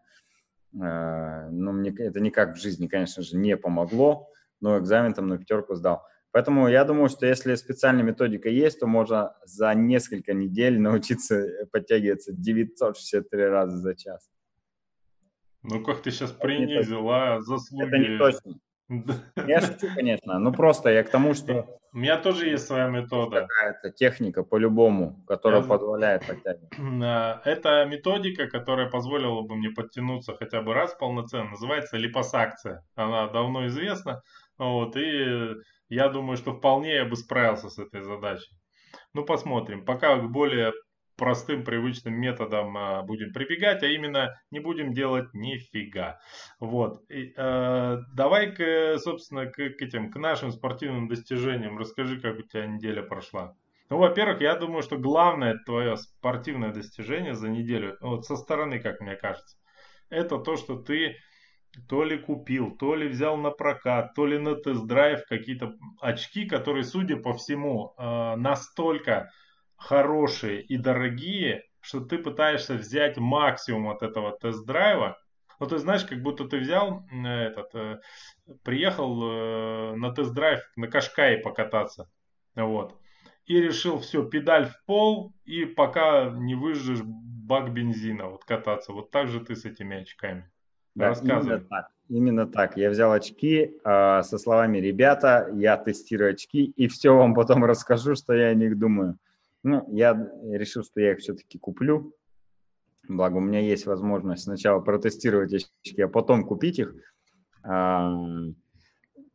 [0.74, 4.28] Э, но мне это никак в жизни, конечно же, не помогло,
[4.60, 6.04] но экзамен там на пятерку сдал.
[6.36, 12.34] Поэтому я думаю, что если специальная методика есть, то можно за несколько недель научиться подтягиваться
[12.34, 14.30] 963 раза за час.
[15.64, 17.88] Ну, как ты сейчас принизил, а, заслуги.
[17.88, 18.54] Это не точно.
[19.48, 20.38] Я шучу, конечно.
[20.38, 21.80] Ну, просто я к тому, что...
[21.94, 23.48] У меня тоже есть своя метода.
[23.48, 25.68] Какая-то техника по-любому, которая я...
[25.68, 27.46] позволяет подтягивать.
[27.46, 31.52] Это методика, которая позволила бы мне подтянуться хотя бы раз полноценно.
[31.52, 32.84] Называется липосакция.
[32.96, 34.22] Она давно известна.
[34.58, 35.56] Вот, и
[35.90, 38.56] я думаю, что вполне я бы справился с этой задачей.
[39.14, 39.86] Ну, посмотрим.
[39.86, 40.74] Пока к более
[41.18, 46.20] простым привычным методам а, будем прибегать, а именно не будем делать нифига.
[46.60, 47.00] Вот.
[47.10, 51.78] И, э, давай, к, собственно, к, к этим, к нашим спортивным достижениям.
[51.78, 53.54] Расскажи, как у тебя неделя прошла.
[53.90, 59.00] Ну, во-первых, я думаю, что главное твое спортивное достижение за неделю, вот со стороны, как
[59.00, 59.58] мне кажется,
[60.10, 61.18] это то, что ты
[61.88, 66.84] то ли купил, то ли взял на прокат, то ли на тест-драйв какие-то очки, которые,
[66.84, 69.32] судя по всему, э, настолько
[69.76, 75.18] хорошие и дорогие, что ты пытаешься взять максимум от этого тест-драйва.
[75.60, 78.00] Ну, ты знаешь, как будто ты взял этот, э,
[78.64, 82.10] приехал э, на тест-драйв на Кашкае покататься,
[82.56, 83.00] вот,
[83.46, 88.92] и решил все, педаль в пол, и пока не выжжешь бак бензина, вот кататься.
[88.92, 90.50] Вот так же ты с этими очками.
[90.96, 91.14] Да.
[91.22, 91.88] Именно так.
[92.08, 92.78] Именно так.
[92.78, 98.16] Я взял очки э, со словами «Ребята, я тестирую очки, и все вам потом расскажу,
[98.16, 99.18] что я о них думаю».
[99.64, 100.14] Ну, я
[100.52, 102.14] решил, что я их все-таки куплю.
[103.08, 106.94] Благо, у меня есть возможность сначала протестировать очки, а потом купить их.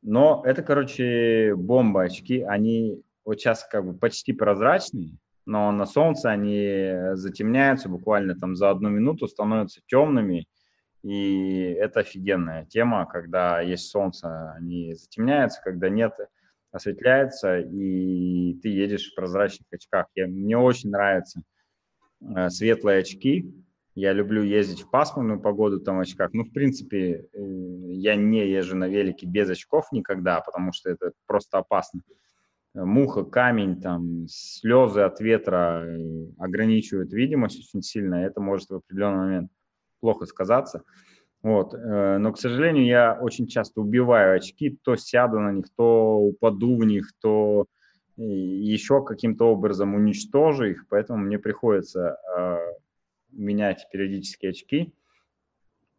[0.02, 2.42] Но это, короче, бомба очки.
[2.42, 8.70] Они вот сейчас как бы почти прозрачные, но на солнце они затемняются буквально там за
[8.70, 10.46] одну минуту, становятся темными.
[11.02, 16.12] И это офигенная тема, когда есть солнце, они затемняются, когда нет,
[16.72, 20.06] осветляется, и ты едешь в прозрачных очках.
[20.14, 21.42] Я, мне очень нравятся
[22.20, 23.52] э, светлые очки.
[23.94, 26.32] Я люблю ездить в пасмурную погоду там в очках.
[26.32, 27.38] Ну, в принципе, э,
[27.92, 32.02] я не езжу на велике без очков никогда, потому что это просто опасно.
[32.72, 38.16] Муха, камень, там, слезы от ветра э, ограничивают видимость очень сильно.
[38.16, 39.50] Это может в определенный момент
[40.00, 40.82] плохо сказаться.
[41.42, 41.74] Вот.
[41.74, 46.76] Э, но, к сожалению, я очень часто убиваю очки, то сяду на них, то упаду
[46.76, 47.66] в них, то
[48.16, 52.58] еще каким-то образом уничтожу их, поэтому мне приходится э,
[53.32, 54.92] менять периодически очки.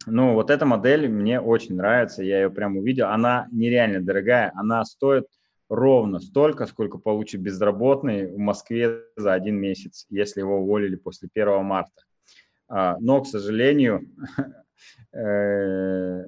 [0.05, 3.07] Ну, вот эта модель мне очень нравится, я ее прям увидел.
[3.07, 5.25] Она нереально дорогая, она стоит
[5.69, 11.63] ровно столько, сколько получит безработный в Москве за один месяц, если его уволили после 1
[11.63, 12.03] марта.
[12.73, 14.07] А, но, к сожалению,
[15.13, 16.23] Э,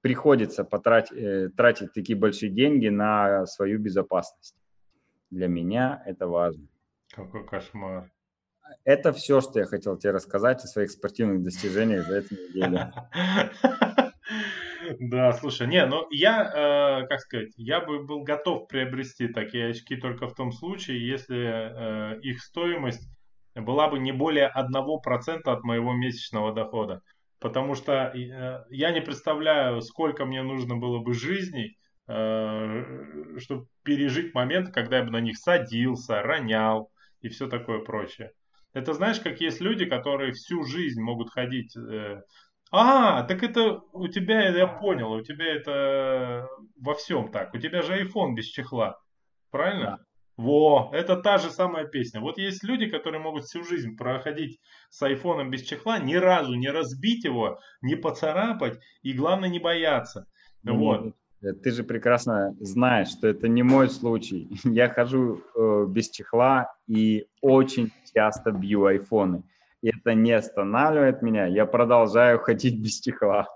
[0.00, 4.56] приходится потратить, э, тратить такие большие деньги на свою безопасность.
[5.30, 6.66] Для меня это важно.
[7.14, 8.10] Какой кошмар.
[8.84, 12.92] Это все, что я хотел тебе рассказать о своих спортивных достижениях за эту неделю.
[15.00, 19.96] Да, слушай, не, ну я, э, как сказать, я бы был готов приобрести такие очки
[19.96, 23.06] только в том случае, если э, их стоимость
[23.60, 27.02] была бы не более 1% от моего месячного дохода.
[27.40, 31.78] Потому что э, я не представляю, сколько мне нужно было бы жизней,
[32.08, 36.90] э, чтобы пережить момент, когда я бы на них садился, ронял
[37.20, 38.32] и все такое прочее.
[38.72, 41.76] Это знаешь, как есть люди, которые всю жизнь могут ходить.
[41.76, 42.22] Э,
[42.70, 47.54] а, так это у тебя, я понял, у тебя это во всем так.
[47.54, 48.98] У тебя же iPhone без чехла.
[49.50, 50.04] Правильно?
[50.38, 52.20] Во, это та же самая песня.
[52.20, 56.70] Вот есть люди, которые могут всю жизнь проходить с айфоном без чехла, ни разу не
[56.70, 60.26] разбить его, не поцарапать и, главное, не бояться.
[60.62, 61.12] Ну, вот.
[61.40, 64.48] Ты же прекрасно знаешь, что это не мой случай.
[64.64, 69.42] Я хожу э, без чехла и очень часто бью айфоны.
[69.82, 71.46] И это не останавливает меня.
[71.46, 73.48] Я продолжаю ходить без чехла.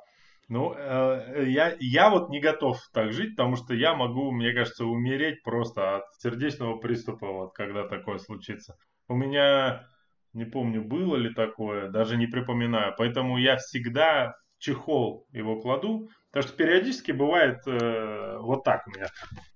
[0.52, 4.84] Ну, э, я, я вот не готов так жить, потому что я могу, мне кажется,
[4.84, 8.76] умереть просто от сердечного приступа, вот когда такое случится.
[9.08, 9.86] У меня,
[10.34, 12.94] не помню, было ли такое, даже не припоминаю.
[12.98, 19.06] Поэтому я всегда чехол его кладу, потому что периодически бывает э, вот так у меня.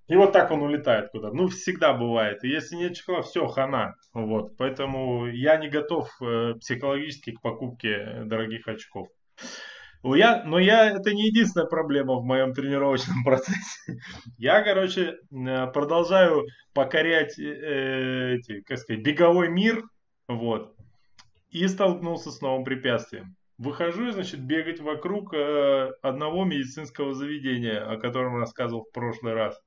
[0.07, 1.35] И вот так он улетает куда-то.
[1.35, 2.43] Ну, всегда бывает.
[2.43, 3.93] И если нет чехла, все, хана.
[4.15, 4.57] Вот.
[4.57, 9.09] Поэтому я не готов э, психологически к покупке дорогих очков.
[10.03, 13.99] Я, но я, это не единственная проблема в моем тренировочном процессе.
[14.37, 19.83] Я, короче, э, продолжаю покорять э, эти, как сказать, беговой мир,
[20.27, 20.75] вот,
[21.49, 23.35] и столкнулся с новым препятствием.
[23.57, 29.59] Выхожу, значит, бегать вокруг э, одного медицинского заведения, о котором рассказывал в прошлый раз.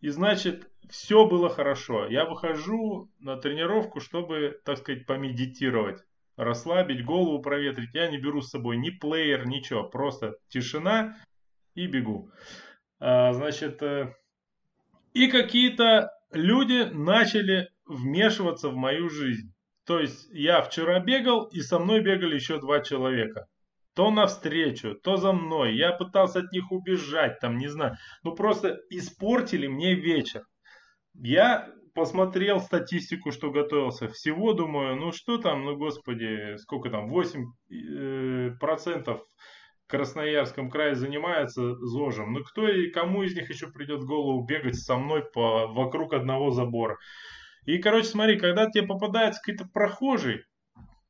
[0.00, 2.06] и значит, все было хорошо.
[2.06, 6.04] Я выхожу на тренировку, чтобы, так сказать, помедитировать,
[6.44, 7.94] расслабить, голову проветрить.
[7.94, 11.16] Я не беру с собой ни плеер, ничего, просто тишина
[11.74, 12.30] и бегу.
[13.00, 14.14] А, значит, э,
[15.14, 19.52] и какие-то люди начали вмешиваться в мою жизнь.
[19.84, 23.46] То есть я вчера бегал, и со мной бегали еще два человека.
[23.94, 25.76] То навстречу, то за мной.
[25.76, 27.96] Я пытался от них убежать, там, не знаю.
[28.22, 30.44] Ну, просто испортили мне вечер.
[31.14, 34.08] Я посмотрел статистику, что готовился.
[34.08, 39.22] Всего думаю, ну что там, ну господи, сколько там, 8 э, процентов
[39.86, 42.32] Красноярском крае занимается ЗОЖем.
[42.32, 46.14] Ну кто и кому из них еще придет в голову бегать со мной по, вокруг
[46.14, 46.96] одного забора?
[47.66, 50.44] И, короче, смотри, когда тебе попадается какой-то прохожий,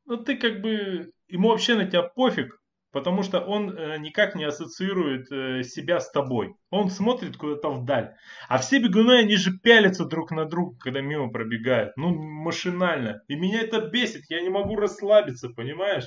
[0.05, 2.61] ну ты как бы, ему вообще на тебя пофиг,
[2.93, 6.55] потому что он э, никак не ассоциирует э, себя с тобой.
[6.70, 8.14] Он смотрит куда-то вдаль.
[8.49, 11.97] А все бегуны, они же пялятся друг на друга, когда мимо пробегают.
[11.97, 13.22] Ну, машинально.
[13.28, 16.07] И меня это бесит, я не могу расслабиться, понимаешь?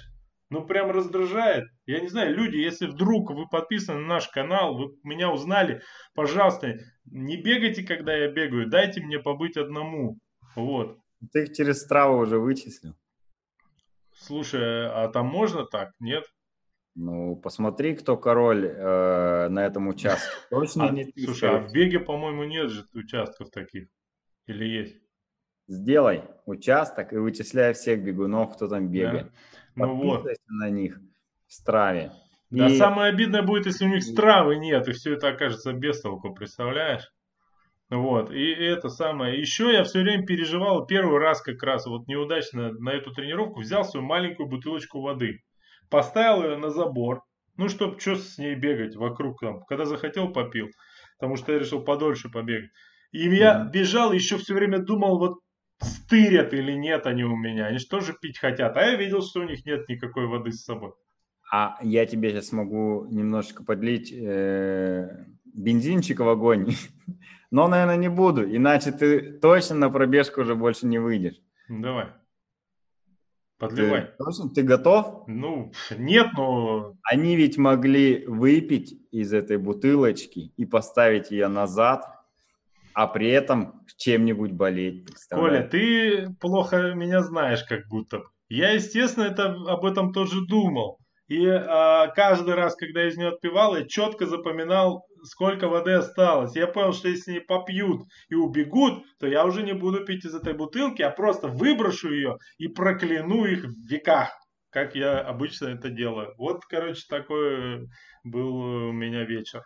[0.52, 1.66] Ну, прям раздражает.
[1.88, 5.82] Я не знаю, люди, если вдруг вы подписаны на наш канал, вы меня узнали,
[6.14, 6.76] пожалуйста,
[7.06, 10.20] не бегайте, когда я бегаю, дайте мне побыть одному.
[10.56, 11.00] Вот.
[11.34, 12.94] Ты их через страву уже вычислил.
[14.14, 15.92] Слушай, а там можно так?
[16.00, 16.26] Нет?
[16.96, 20.32] Ну, посмотри, кто король э, на этом участке.
[20.50, 21.26] Точно а, не ты.
[21.26, 23.90] Слушай, а в беге, по-моему, нет же участков таких.
[24.48, 24.96] Или есть?
[25.68, 29.32] Сделай участок и вычисляй всех бегунов, кто там бегает.
[29.76, 29.88] Да.
[29.88, 30.26] Ну вот.
[30.48, 31.00] на них
[31.48, 32.12] в страве.
[32.50, 32.78] Да, и...
[32.78, 37.12] самое обидное будет, если у них стравы нет, и все это окажется без толку, представляешь?
[37.90, 39.40] Вот, и это самое.
[39.40, 43.84] Еще я все время переживал, первый раз как раз вот неудачно на эту тренировку взял
[43.84, 45.44] свою маленькую бутылочку воды,
[45.90, 47.22] поставил ее на забор,
[47.58, 50.68] ну, чтобы что с ней бегать вокруг там, когда захотел, попил,
[51.18, 52.72] потому что я решил подольше побегать.
[53.12, 53.72] И я mm-hmm.
[53.72, 55.40] бежал, еще все время думал, вот
[55.80, 59.42] стырят или нет они у меня, они же тоже пить хотят, а я видел, что
[59.42, 60.92] у них нет никакой воды с собой.
[61.52, 66.72] А я тебе сейчас могу немножечко подлить э, бензинчик в огонь.
[67.52, 71.40] Но, наверное, не буду, иначе ты точно на пробежку уже больше не выйдешь.
[71.70, 72.08] Давай.
[73.58, 74.02] Подливай.
[74.02, 74.50] Ты, точно?
[74.50, 75.24] ты готов?
[75.28, 76.94] Ну, нет, но...
[77.04, 82.06] Они ведь могли выпить из этой бутылочки и поставить ее назад,
[82.94, 85.08] а при этом чем-нибудь болеть.
[85.30, 88.24] Коля, ты плохо меня знаешь как будто.
[88.50, 91.00] Я, естественно, это, об этом тоже думал.
[91.28, 96.56] И а, каждый раз, когда я из нее отпивал, я четко запоминал, сколько воды осталось.
[96.56, 100.36] Я понял, что если они попьют и убегут, то я уже не буду пить из
[100.36, 104.30] этой бутылки, а просто выброшу ее и прокляну их в веках,
[104.70, 106.36] как я обычно это делаю.
[106.38, 107.88] Вот, короче, такой
[108.24, 108.56] был
[108.90, 109.64] у меня вечер.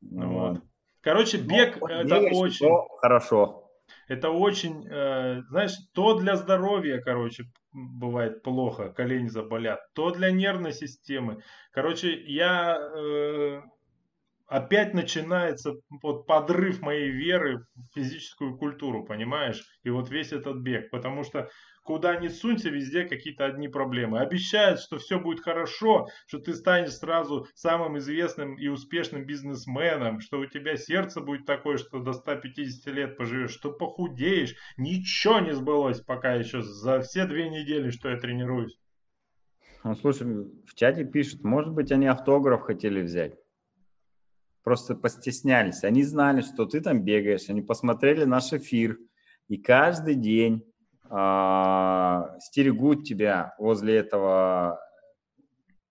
[0.00, 0.62] Ну, вот.
[1.00, 2.68] Короче, бег ну, это очень...
[3.00, 3.63] Хорошо.
[4.08, 10.72] Это очень, э, знаешь, то для здоровья, короче, бывает плохо, колени заболят, то для нервной
[10.72, 11.42] системы.
[11.72, 13.62] Короче, я э,
[14.46, 19.64] опять начинается вот подрыв моей веры в физическую культуру, понимаешь?
[19.82, 21.48] И вот весь этот бег, потому что
[21.84, 24.18] куда ни сунься, везде какие-то одни проблемы.
[24.18, 30.40] Обещают, что все будет хорошо, что ты станешь сразу самым известным и успешным бизнесменом, что
[30.40, 34.56] у тебя сердце будет такое, что до 150 лет поживешь, что похудеешь.
[34.76, 38.78] Ничего не сбылось пока еще за все две недели, что я тренируюсь.
[39.84, 43.34] Ну, слушай, в чате пишут, может быть, они автограф хотели взять.
[44.62, 45.84] Просто постеснялись.
[45.84, 47.50] Они знали, что ты там бегаешь.
[47.50, 48.98] Они посмотрели наш эфир.
[49.48, 50.64] И каждый день
[52.40, 54.80] стерегут тебя возле этого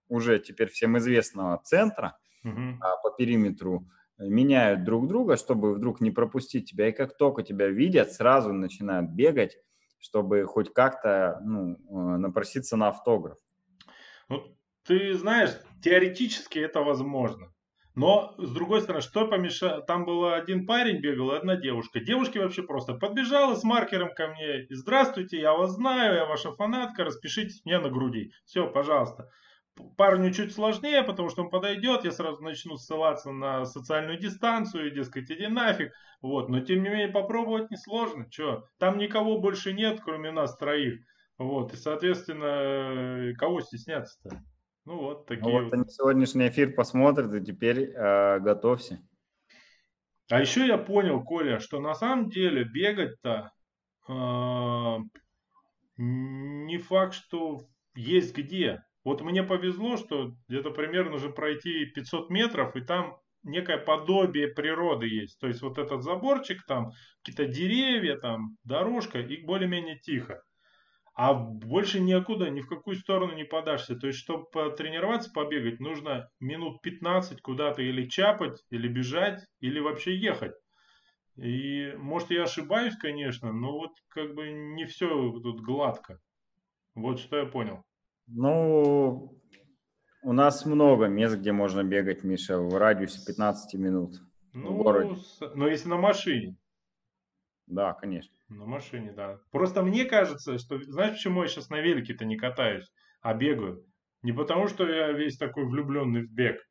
[0.10, 2.78] уже теперь всем известного центра угу.
[2.82, 6.90] а, по периметру, меняют друг друга, чтобы вдруг не пропустить тебя.
[6.90, 9.58] И как только тебя видят, сразу начинают бегать,
[10.00, 13.38] чтобы хоть как-то ну, э, напроситься на автограф.
[14.30, 14.56] Ну,
[14.86, 15.52] ты знаешь,
[15.82, 17.54] теоретически это возможно.
[17.96, 19.82] Но, с другой стороны, что помешало?
[19.82, 22.00] Там был один парень бегал и одна девушка.
[22.00, 24.66] Девушки вообще просто подбежала с маркером ко мне.
[24.72, 28.32] Здравствуйте, я вас знаю, я ваша фанатка, распишитесь мне на груди.
[28.46, 29.30] Все, пожалуйста.
[29.98, 35.32] Парню чуть сложнее, потому что он подойдет, я сразу начну ссылаться на социальную дистанцию, дескать,
[35.32, 35.94] иди нафиг.
[36.22, 36.50] Вот.
[36.50, 38.28] Но тем не менее попробовать несложно.
[38.30, 38.64] Че?
[38.80, 41.00] Там никого больше нет, кроме нас троих.
[41.38, 41.74] Вот.
[41.74, 44.42] И, соответственно, кого стесняться-то?
[44.86, 45.60] Ну вот ну такие.
[45.60, 49.02] Ну, вот они сегодняшний эфир посмотрят, и теперь э, готовься.
[50.30, 53.52] А еще я понял, Коля, что на самом деле бегать-то
[54.10, 54.98] э,
[55.98, 58.84] не факт, что есть где.
[59.04, 65.08] Вот мне повезло, что где-то примерно нужно пройти 500 метров, и там некое подобие природы
[65.08, 65.40] есть.
[65.40, 66.92] То есть вот этот заборчик, там
[67.24, 70.42] какие-то деревья, там дорожка, и более-менее тихо.
[71.16, 73.96] А больше никуда, ни в какую сторону не подашься.
[73.96, 74.46] То есть, чтобы
[74.76, 80.54] тренироваться, побегать, нужно минут 15 куда-то или чапать, или бежать, или вообще ехать.
[81.36, 86.20] И может я ошибаюсь, конечно, но вот как бы не все тут гладко.
[86.96, 87.84] Вот что я понял.
[88.28, 89.40] Ну,
[90.24, 94.16] у нас много мест, где можно бегать, Миша, в радиусе 15 минут.
[94.54, 95.20] Ну, в городе.
[95.56, 96.56] Но если на машине.
[97.66, 98.34] Да, конечно.
[98.58, 99.40] На машине, да.
[99.52, 102.92] Просто мне кажется, что, знаешь, почему я сейчас на велике-то не катаюсь,
[103.22, 103.84] а бегаю?
[104.22, 106.62] Не потому, что я весь такой влюбленный в бег,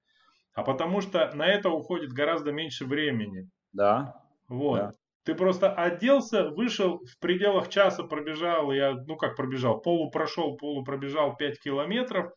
[0.54, 3.48] а потому что на это уходит гораздо меньше времени.
[3.72, 4.14] Да.
[4.48, 4.78] Вот.
[4.78, 4.92] Да.
[5.24, 10.84] Ты просто оделся, вышел в пределах часа, пробежал, я, ну как пробежал, полу прошел, полу
[10.84, 12.32] пробежал 5 километров,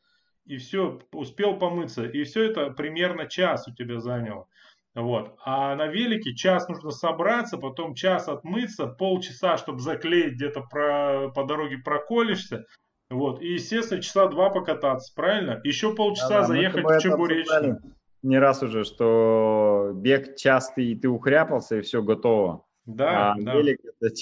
[0.46, 2.06] и все, успел помыться.
[2.06, 4.48] И все это примерно час у тебя заняло.
[4.96, 5.36] Вот.
[5.43, 11.43] А на велике час нужно собраться, потом час отмыться, полчаса, чтобы заклеить, где-то про, по
[11.43, 12.66] дороге проколешься.
[13.10, 13.41] Вот.
[13.41, 15.60] И, естественно, часа два покататься, правильно?
[15.66, 17.82] Еще полчаса да, заехать в Чебуречную.
[18.24, 22.66] Не раз уже, что бег частый, и ты ухряпался, и все готово.
[22.86, 23.56] Да, а да.
[23.56, 24.14] велик это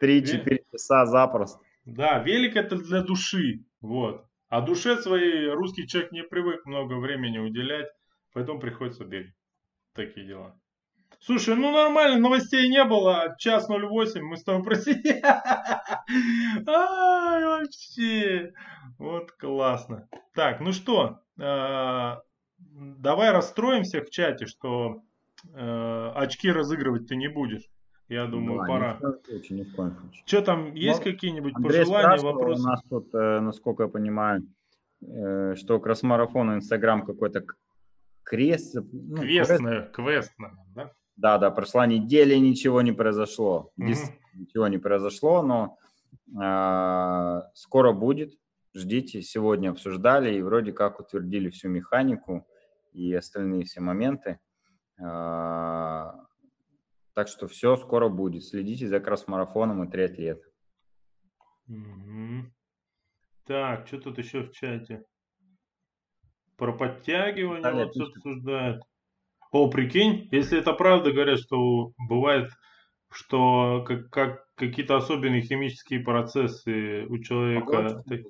[0.00, 1.58] 3-4 часа запросто.
[1.84, 3.64] Да, велик это для души.
[3.80, 4.24] Вот.
[4.48, 7.88] А душе своей русский человек не привык много времени уделять,
[8.32, 9.34] поэтому приходится бегать.
[9.94, 10.54] Такие дела.
[11.20, 13.34] Слушай, ну нормально, новостей не было.
[13.38, 15.22] Час 08, мы с тобой просидели.
[16.68, 18.52] Ай, вообще.
[18.98, 20.08] Вот классно.
[20.34, 22.20] Так, ну что, а,
[22.58, 25.02] давай расстроимся в чате, что
[25.54, 27.70] э, очки разыгрывать ты не будешь.
[28.08, 28.98] Я думаю, да, пора.
[29.50, 32.62] Ни в коем случае, Что там, есть какие-нибудь пожелания, вопросы?
[32.62, 34.42] У нас тут, э, насколько я понимаю,
[35.00, 37.44] э, что к Росмарафону Инстаграм какой-то
[38.24, 38.74] крест.
[38.74, 40.32] Ну, квест, квест, квест,
[40.74, 40.92] да?
[41.16, 43.70] Да, да, прошла неделя, ничего не произошло.
[43.76, 43.92] Угу.
[44.34, 45.78] Ничего не произошло, но
[46.28, 48.34] э, скоро будет.
[48.74, 52.46] Ждите, сегодня обсуждали и вроде как утвердили всю механику
[52.92, 54.40] и остальные все моменты.
[54.98, 56.10] Э,
[57.14, 58.44] так что все скоро будет.
[58.44, 60.42] Следите за кросс-марафоном и триатлет.
[61.68, 62.52] Угу.
[63.46, 65.04] Так, что тут еще в чате?
[66.56, 68.82] Про подтягивание вот обсуждают.
[69.50, 72.50] О, прикинь, если это правда, говорят, что бывает,
[73.10, 78.20] что как, как какие-то особенные химические процессы у человека так,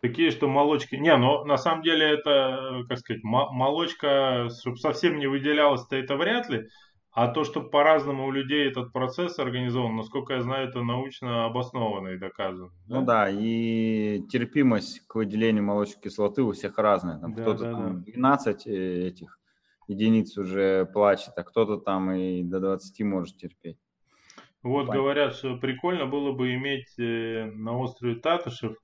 [0.00, 0.96] такие, что молочки...
[0.96, 6.16] Не, но на самом деле это, как сказать, молочка, чтобы совсем не выделялась, то это
[6.16, 6.68] вряд ли.
[7.16, 12.08] А то, что по-разному у людей этот процесс организован, насколько я знаю, это научно обоснованно
[12.08, 12.70] и доказано.
[12.86, 13.00] Да?
[13.00, 17.18] Ну да, и терпимость к выделению молочной кислоты у всех разная.
[17.18, 18.12] Там да, кто-то да, там да.
[18.12, 19.40] 12 э, этих
[19.88, 23.78] единиц уже плачет, а кто-то там и до 20 может терпеть.
[24.62, 25.00] Вот Понятно.
[25.00, 28.76] говорят, что прикольно было бы иметь э, на острове Татушев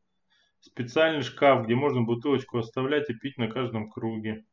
[0.61, 4.47] специальный шкаф, где можно бутылочку оставлять и пить на каждом круге.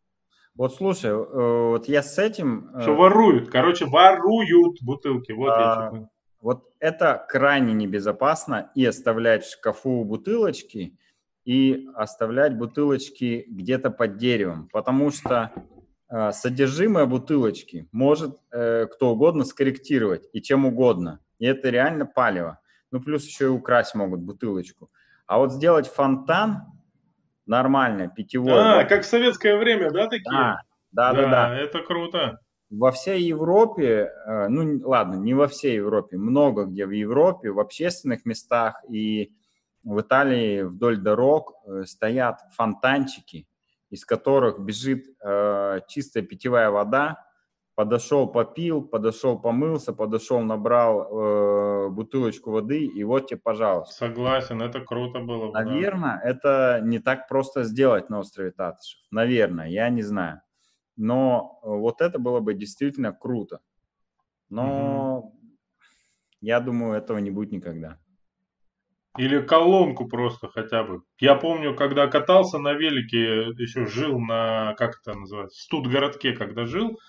[0.59, 2.69] Вот слушай, э, вот я с этим...
[2.75, 5.31] Э, Что воруют, короче, воруют бутылки.
[5.31, 6.09] Вот, а, я
[6.41, 10.97] вот это крайне небезопасно и оставлять в шкафу бутылочки,
[11.45, 15.53] и оставлять бутылочки где-то под деревом, потому что
[16.09, 21.21] э, содержимое бутылочки может э, кто угодно скорректировать и чем угодно.
[21.37, 22.59] И это реально палево.
[22.91, 24.91] Ну, плюс еще и украсть могут бутылочку.
[25.25, 26.63] А вот сделать фонтан
[27.49, 28.53] нормальное, питьевое.
[28.53, 28.85] А, да?
[28.85, 30.31] как в советское время, да, такие?
[30.31, 30.61] Да,
[30.91, 31.21] да, да.
[31.21, 31.57] да, да.
[31.57, 32.39] Это круто.
[32.69, 37.59] Во всей Европе, э, ну ладно, не во всей Европе, много где в Европе, в
[37.59, 39.33] общественных местах и
[39.83, 43.47] в Италии вдоль дорог э, стоят фонтанчики,
[43.89, 47.25] из которых бежит э, чистая питьевая вода,
[47.79, 53.95] подошел, попил, подошел, помылся, подошел, набрал э, бутылочку воды, и вот тебе, пожалуйста.
[53.95, 55.53] Согласен, это круто было.
[55.53, 56.29] Наверное, да.
[56.29, 58.99] это не так просто сделать на острове Татышев.
[59.11, 60.41] Наверное, я не знаю.
[60.97, 63.61] Но вот это было бы действительно круто.
[64.49, 65.35] Но угу.
[66.41, 67.97] я думаю, этого не будет никогда.
[69.17, 71.03] Или колонку просто хотя бы.
[71.17, 76.99] Я помню, когда катался на велике, еще жил на, как это называется, Студгородке, когда жил,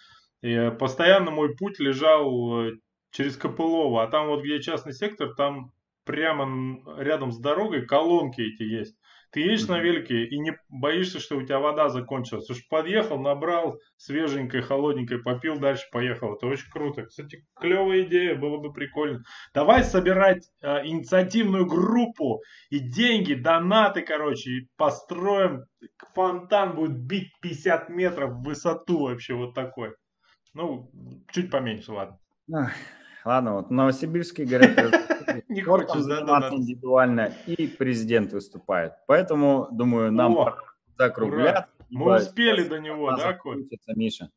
[0.43, 2.73] и постоянно мой путь лежал э,
[3.11, 5.73] через Копылово, а там вот где частный сектор, там
[6.05, 8.97] прямо рядом с дорогой колонки эти есть.
[9.33, 9.69] Ты едешь mm-hmm.
[9.71, 12.51] на велике и не боишься, что у тебя вода закончилась.
[12.51, 16.35] Уж подъехал, набрал свеженькой, холодненькой, попил, дальше поехал.
[16.35, 17.05] Это очень круто.
[17.05, 19.23] Кстати, клевая идея, было бы прикольно.
[19.55, 25.65] Давай собирать э, инициативную группу и деньги, донаты, короче, и построим
[26.15, 29.93] фонтан будет бить 50 метров в высоту вообще вот такой.
[30.55, 30.91] Ну,
[31.33, 32.19] чуть поменьше, ладно.
[33.25, 38.95] Ладно, вот Новосибирский говорят, не хочешь заниматься индивидуально, и президент выступает.
[39.07, 40.37] Поэтому, думаю, нам
[40.97, 41.69] закругляться.
[41.91, 43.69] Мы успели до него, да, Коль?
[43.95, 44.31] Миша.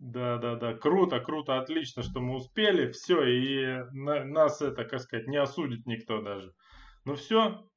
[0.00, 5.00] Да, да, да, круто, круто, отлично, что мы успели, все, и на, нас это, как
[5.00, 6.54] сказать, не осудит никто даже.
[7.04, 7.68] Ну все,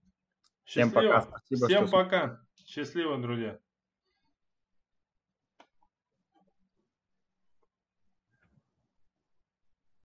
[0.66, 1.22] Всем пока.
[1.22, 1.98] Спасибо, Всем что...
[1.98, 2.40] пока.
[2.66, 3.60] Счастливо, друзья.